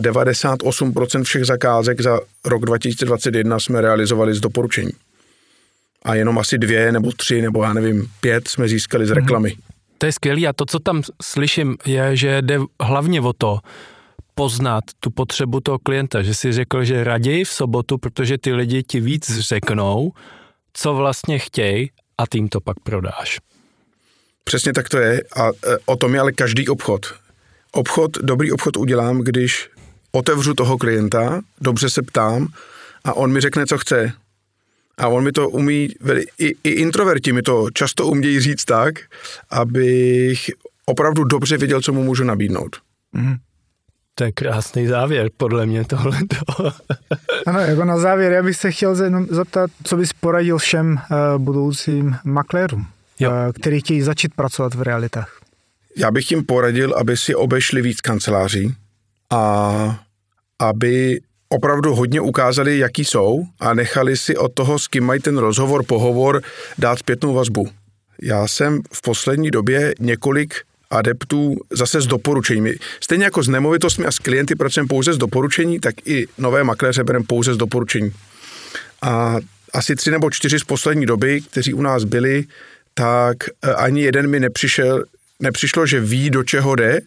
98% 0.00 1.20
eh, 1.20 1.24
všech 1.24 1.44
zakázek 1.44 2.00
za 2.00 2.20
rok 2.44 2.64
2021 2.64 3.60
jsme 3.60 3.80
realizovali 3.80 4.34
z 4.34 4.40
doporučení. 4.40 4.90
A 6.02 6.14
jenom 6.14 6.38
asi 6.38 6.58
dvě 6.58 6.92
nebo 6.92 7.12
tři 7.12 7.42
nebo 7.42 7.62
já 7.62 7.72
nevím, 7.72 8.06
pět 8.20 8.48
jsme 8.48 8.68
získali 8.68 9.06
z 9.06 9.10
mhm. 9.10 9.18
reklamy. 9.18 9.56
To 9.98 10.06
je 10.06 10.12
skvělé 10.12 10.46
a 10.46 10.52
to, 10.52 10.66
co 10.66 10.78
tam 10.78 11.02
slyším, 11.22 11.76
je, 11.86 12.16
že 12.16 12.42
jde 12.42 12.58
hlavně 12.80 13.20
o 13.20 13.32
to, 13.32 13.58
poznat 14.34 14.84
tu 15.00 15.10
potřebu 15.10 15.60
toho 15.60 15.78
klienta, 15.78 16.22
že 16.22 16.34
si 16.34 16.52
řekl, 16.52 16.84
že 16.84 17.04
raději 17.04 17.44
v 17.44 17.50
sobotu, 17.50 17.98
protože 17.98 18.38
ty 18.38 18.52
lidi 18.52 18.82
ti 18.82 19.00
víc 19.00 19.38
řeknou, 19.38 20.12
co 20.72 20.94
vlastně 20.94 21.38
chtějí 21.38 21.90
a 22.18 22.26
tím 22.26 22.48
to 22.48 22.60
pak 22.60 22.80
prodáš. 22.80 23.40
Přesně 24.44 24.72
tak 24.72 24.88
to 24.88 24.98
je 24.98 25.22
a 25.36 25.48
e, 25.48 25.50
o 25.86 25.96
tom 25.96 26.14
je 26.14 26.20
ale 26.20 26.32
každý 26.32 26.68
obchod. 26.68 27.14
Obchod, 27.72 28.18
dobrý 28.22 28.52
obchod 28.52 28.76
udělám, 28.76 29.18
když 29.18 29.70
otevřu 30.12 30.54
toho 30.54 30.78
klienta, 30.78 31.40
dobře 31.60 31.90
se 31.90 32.02
ptám 32.02 32.48
a 33.04 33.12
on 33.16 33.32
mi 33.32 33.40
řekne, 33.40 33.66
co 33.66 33.78
chce. 33.78 34.12
A 34.98 35.08
on 35.08 35.24
mi 35.24 35.32
to 35.32 35.48
umí, 35.48 35.88
i, 36.38 36.54
i 36.64 36.70
introverti 36.70 37.32
mi 37.32 37.42
to 37.42 37.66
často 37.74 38.06
umějí 38.06 38.40
říct 38.40 38.64
tak, 38.64 38.94
abych 39.50 40.50
opravdu 40.86 41.24
dobře 41.24 41.56
věděl, 41.56 41.80
co 41.80 41.92
mu 41.92 42.02
můžu 42.02 42.24
nabídnout. 42.24 42.76
Mm. 43.12 43.36
To 44.14 44.24
je 44.24 44.32
krásný 44.32 44.86
závěr, 44.86 45.28
podle 45.36 45.66
mě 45.66 45.84
tohle. 45.84 46.18
ano, 47.46 47.60
jako 47.60 47.84
na 47.84 47.98
závěr, 47.98 48.32
já 48.32 48.42
bych 48.42 48.56
se 48.56 48.70
chtěl 48.70 48.94
zeptat, 49.30 49.70
co 49.84 49.96
bys 49.96 50.12
poradil 50.12 50.58
všem 50.58 50.92
uh, 50.92 51.42
budoucím 51.42 52.16
makléřům, 52.24 52.86
uh, 53.28 53.34
kteří 53.54 53.80
chtějí 53.80 54.02
začít 54.02 54.34
pracovat 54.34 54.74
v 54.74 54.82
realitách. 54.82 55.40
Já 55.96 56.10
bych 56.10 56.30
jim 56.30 56.44
poradil, 56.44 56.94
aby 56.94 57.16
si 57.16 57.34
obešli 57.34 57.82
víc 57.82 58.00
kanceláří 58.00 58.74
a 59.30 60.04
aby 60.58 61.20
opravdu 61.48 61.94
hodně 61.94 62.20
ukázali, 62.20 62.78
jaký 62.78 63.04
jsou 63.04 63.44
a 63.60 63.74
nechali 63.74 64.16
si 64.16 64.36
od 64.36 64.52
toho, 64.54 64.78
s 64.78 64.88
kým 64.88 65.04
mají 65.04 65.20
ten 65.20 65.38
rozhovor, 65.38 65.84
pohovor, 65.84 66.42
dát 66.78 66.98
zpětnou 66.98 67.34
vazbu. 67.34 67.68
Já 68.22 68.48
jsem 68.48 68.82
v 68.92 69.02
poslední 69.02 69.50
době 69.50 69.94
několik 69.98 70.54
adeptů 70.90 71.56
zase 71.70 72.00
s 72.00 72.06
doporučeními. 72.06 72.74
Stejně 73.00 73.24
jako 73.24 73.42
s 73.42 73.48
nemovitostmi 73.48 74.04
a 74.04 74.12
s 74.12 74.18
klienty 74.18 74.54
pracujeme 74.54 74.88
pouze 74.88 75.12
s 75.12 75.18
doporučení, 75.18 75.80
tak 75.80 75.94
i 76.04 76.26
nové 76.38 76.64
makléře 76.64 77.04
bereme 77.04 77.24
pouze 77.24 77.54
s 77.54 77.56
doporučení. 77.56 78.12
A 79.02 79.36
asi 79.72 79.96
tři 79.96 80.10
nebo 80.10 80.30
čtyři 80.30 80.58
z 80.58 80.64
poslední 80.64 81.06
doby, 81.06 81.40
kteří 81.40 81.74
u 81.74 81.82
nás 81.82 82.04
byli, 82.04 82.44
tak 82.94 83.36
eh, 83.62 83.74
ani 83.74 84.02
jeden 84.02 84.30
mi 84.30 84.40
nepřišel, 84.40 85.04
nepřišlo, 85.40 85.86
že 85.86 86.00
ví, 86.00 86.30
do 86.30 86.44
čeho 86.44 86.74
jde 86.74 87.00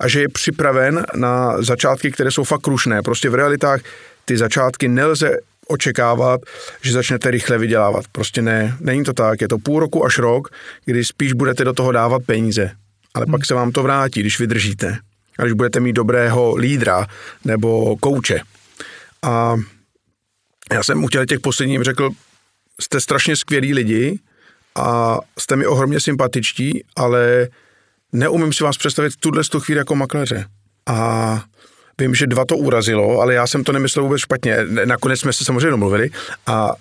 a 0.00 0.08
že 0.08 0.20
je 0.20 0.28
připraven 0.28 1.04
na 1.14 1.62
začátky, 1.62 2.10
které 2.10 2.30
jsou 2.30 2.44
fakt 2.44 2.60
krušné. 2.60 3.02
Prostě 3.02 3.30
v 3.30 3.34
realitách 3.34 3.80
ty 4.24 4.36
začátky 4.36 4.88
nelze 4.88 5.30
očekávat, 5.68 6.40
že 6.82 6.92
začnete 6.92 7.30
rychle 7.30 7.58
vydělávat. 7.58 8.04
Prostě 8.12 8.42
ne, 8.42 8.76
není 8.80 9.04
to 9.04 9.12
tak. 9.12 9.40
Je 9.40 9.48
to 9.48 9.58
půl 9.58 9.80
roku 9.80 10.04
až 10.04 10.18
rok, 10.18 10.48
kdy 10.84 11.04
spíš 11.04 11.32
budete 11.32 11.64
do 11.64 11.72
toho 11.72 11.92
dávat 11.92 12.22
peníze 12.26 12.70
ale 13.16 13.24
hmm. 13.24 13.32
pak 13.32 13.46
se 13.46 13.54
vám 13.54 13.72
to 13.72 13.82
vrátí, 13.82 14.20
když 14.20 14.38
vydržíte. 14.38 14.98
A 15.38 15.42
když 15.42 15.52
budete 15.52 15.80
mít 15.80 15.92
dobrého 15.92 16.56
lídra 16.56 17.06
nebo 17.44 17.96
kouče. 17.96 18.40
A 19.22 19.56
já 20.72 20.82
jsem 20.82 21.04
u 21.04 21.08
těch 21.08 21.40
posledních 21.40 21.82
řekl, 21.82 22.10
jste 22.80 23.00
strašně 23.00 23.36
skvělí 23.36 23.74
lidi 23.74 24.18
a 24.76 25.18
jste 25.38 25.56
mi 25.56 25.66
ohromně 25.66 26.00
sympatičtí, 26.00 26.84
ale 26.96 27.48
neumím 28.12 28.52
si 28.52 28.64
vás 28.64 28.76
představit 28.76 29.10
v 29.10 29.16
tuhle 29.16 29.42
chvíli 29.58 29.78
jako 29.78 29.94
makléře. 29.94 30.46
A 30.86 31.42
vím, 32.00 32.14
že 32.14 32.26
dva 32.26 32.44
to 32.44 32.56
urazilo, 32.56 33.20
ale 33.20 33.34
já 33.34 33.46
jsem 33.46 33.64
to 33.64 33.72
nemyslel 33.72 34.04
vůbec 34.04 34.20
špatně. 34.20 34.58
Nakonec 34.84 35.20
jsme 35.20 35.32
se 35.32 35.44
samozřejmě 35.44 35.70
domluvili 35.70 36.10
a 36.46 36.72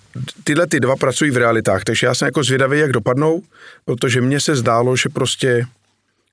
tyhle 0.43 0.67
ty 0.67 0.79
dva 0.79 0.95
pracují 0.95 1.31
v 1.31 1.37
realitách, 1.37 1.83
takže 1.83 2.07
já 2.07 2.15
jsem 2.15 2.25
jako 2.25 2.43
zvědavý, 2.43 2.79
jak 2.79 2.91
dopadnou, 2.91 3.41
protože 3.85 4.21
mně 4.21 4.39
se 4.39 4.55
zdálo, 4.55 4.95
že 4.95 5.09
prostě 5.09 5.65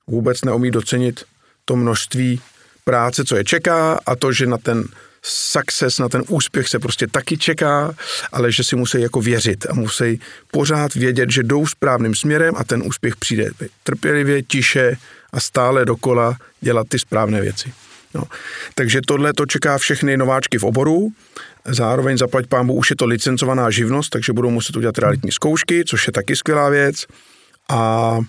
vůbec 0.07 0.41
neumí 0.41 0.71
docenit 0.71 1.23
to 1.65 1.75
množství 1.75 2.41
práce, 2.83 3.25
co 3.25 3.35
je 3.35 3.43
čeká 3.43 3.99
a 4.05 4.15
to, 4.15 4.31
že 4.31 4.45
na 4.45 4.57
ten 4.57 4.83
success, 5.25 5.99
na 5.99 6.09
ten 6.09 6.23
úspěch 6.27 6.67
se 6.67 6.79
prostě 6.79 7.07
taky 7.07 7.37
čeká, 7.37 7.95
ale 8.31 8.51
že 8.51 8.63
si 8.63 8.75
musí 8.75 9.01
jako 9.01 9.21
věřit 9.21 9.65
a 9.69 9.73
musí 9.73 10.19
pořád 10.51 10.93
vědět, 10.93 11.31
že 11.31 11.43
jdou 11.43 11.67
správným 11.67 12.15
směrem 12.15 12.53
a 12.57 12.63
ten 12.63 12.83
úspěch 12.85 13.15
přijde 13.15 13.49
trpělivě, 13.83 14.43
tiše 14.43 14.97
a 15.33 15.39
stále 15.39 15.85
dokola 15.85 16.37
dělat 16.61 16.87
ty 16.89 16.99
správné 16.99 17.41
věci. 17.41 17.73
No. 18.13 18.23
Takže 18.75 19.01
tohle 19.07 19.33
to 19.33 19.45
čeká 19.45 19.77
všechny 19.77 20.17
nováčky 20.17 20.57
v 20.57 20.63
oboru. 20.63 21.09
Zároveň 21.65 22.17
zaplať 22.17 22.47
pámbu 22.47 22.73
už 22.73 22.89
je 22.89 22.95
to 22.95 23.05
licencovaná 23.05 23.71
živnost, 23.71 24.09
takže 24.09 24.33
budou 24.33 24.49
muset 24.49 24.75
udělat 24.75 24.97
realitní 24.97 25.31
zkoušky, 25.31 25.83
což 25.85 26.07
je 26.07 26.13
taky 26.13 26.35
skvělá 26.35 26.69
věc. 26.69 27.05
A 27.69 28.19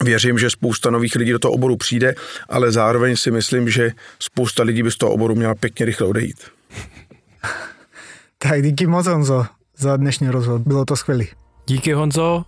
Věřím, 0.00 0.38
že 0.38 0.50
spousta 0.50 0.90
nových 0.90 1.14
lidí 1.14 1.32
do 1.32 1.38
toho 1.38 1.52
oboru 1.52 1.76
přijde, 1.76 2.14
ale 2.48 2.72
zároveň 2.72 3.16
si 3.16 3.30
myslím, 3.30 3.70
že 3.70 3.90
spousta 4.18 4.62
lidí 4.62 4.82
by 4.82 4.90
z 4.90 4.96
toho 4.96 5.12
oboru 5.12 5.34
měla 5.34 5.54
pěkně 5.54 5.86
rychle 5.86 6.06
odejít. 6.06 6.40
tak 8.38 8.62
díky 8.62 8.86
moc, 8.86 9.06
Honzo, 9.06 9.46
za 9.76 9.96
dnešní 9.96 10.28
rozhovor. 10.28 10.60
Bylo 10.60 10.84
to 10.84 10.96
skvělé. 10.96 11.24
Díky 11.66 11.92
Honzo 11.92 12.44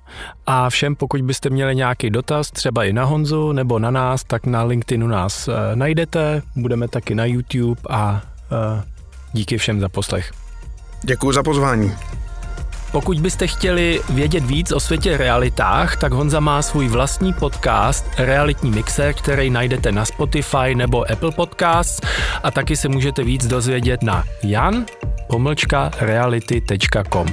a 0.46 0.70
všem, 0.70 0.96
pokud 0.96 1.22
byste 1.22 1.50
měli 1.50 1.76
nějaký 1.76 2.10
dotaz, 2.10 2.50
třeba 2.50 2.84
i 2.84 2.92
na 2.92 3.04
Honzu 3.04 3.52
nebo 3.52 3.78
na 3.78 3.90
nás, 3.90 4.24
tak 4.24 4.46
na 4.46 4.62
LinkedInu 4.62 5.06
nás 5.06 5.48
uh, 5.48 5.54
najdete, 5.74 6.42
budeme 6.56 6.88
taky 6.88 7.14
na 7.14 7.24
YouTube 7.24 7.80
a 7.90 8.22
uh, 8.52 8.82
díky 9.32 9.58
všem 9.58 9.80
za 9.80 9.88
poslech. 9.88 10.30
Děkuji 11.02 11.32
za 11.32 11.42
pozvání. 11.42 11.92
Pokud 12.94 13.20
byste 13.20 13.46
chtěli 13.46 14.00
vědět 14.10 14.44
víc 14.44 14.72
o 14.72 14.80
světě 14.80 15.16
realitách, 15.16 15.96
tak 15.96 16.12
Honza 16.12 16.40
má 16.40 16.62
svůj 16.62 16.88
vlastní 16.88 17.32
podcast 17.32 18.06
Realitní 18.18 18.70
mixer, 18.70 19.14
který 19.14 19.50
najdete 19.50 19.92
na 19.92 20.04
Spotify 20.04 20.74
nebo 20.74 21.10
Apple 21.12 21.32
Podcasts 21.32 22.00
a 22.42 22.50
taky 22.50 22.76
se 22.76 22.88
můžete 22.88 23.22
víc 23.22 23.46
dozvědět 23.46 24.02
na 24.02 24.24
jan 24.42 24.86
reality.com. 26.00 27.26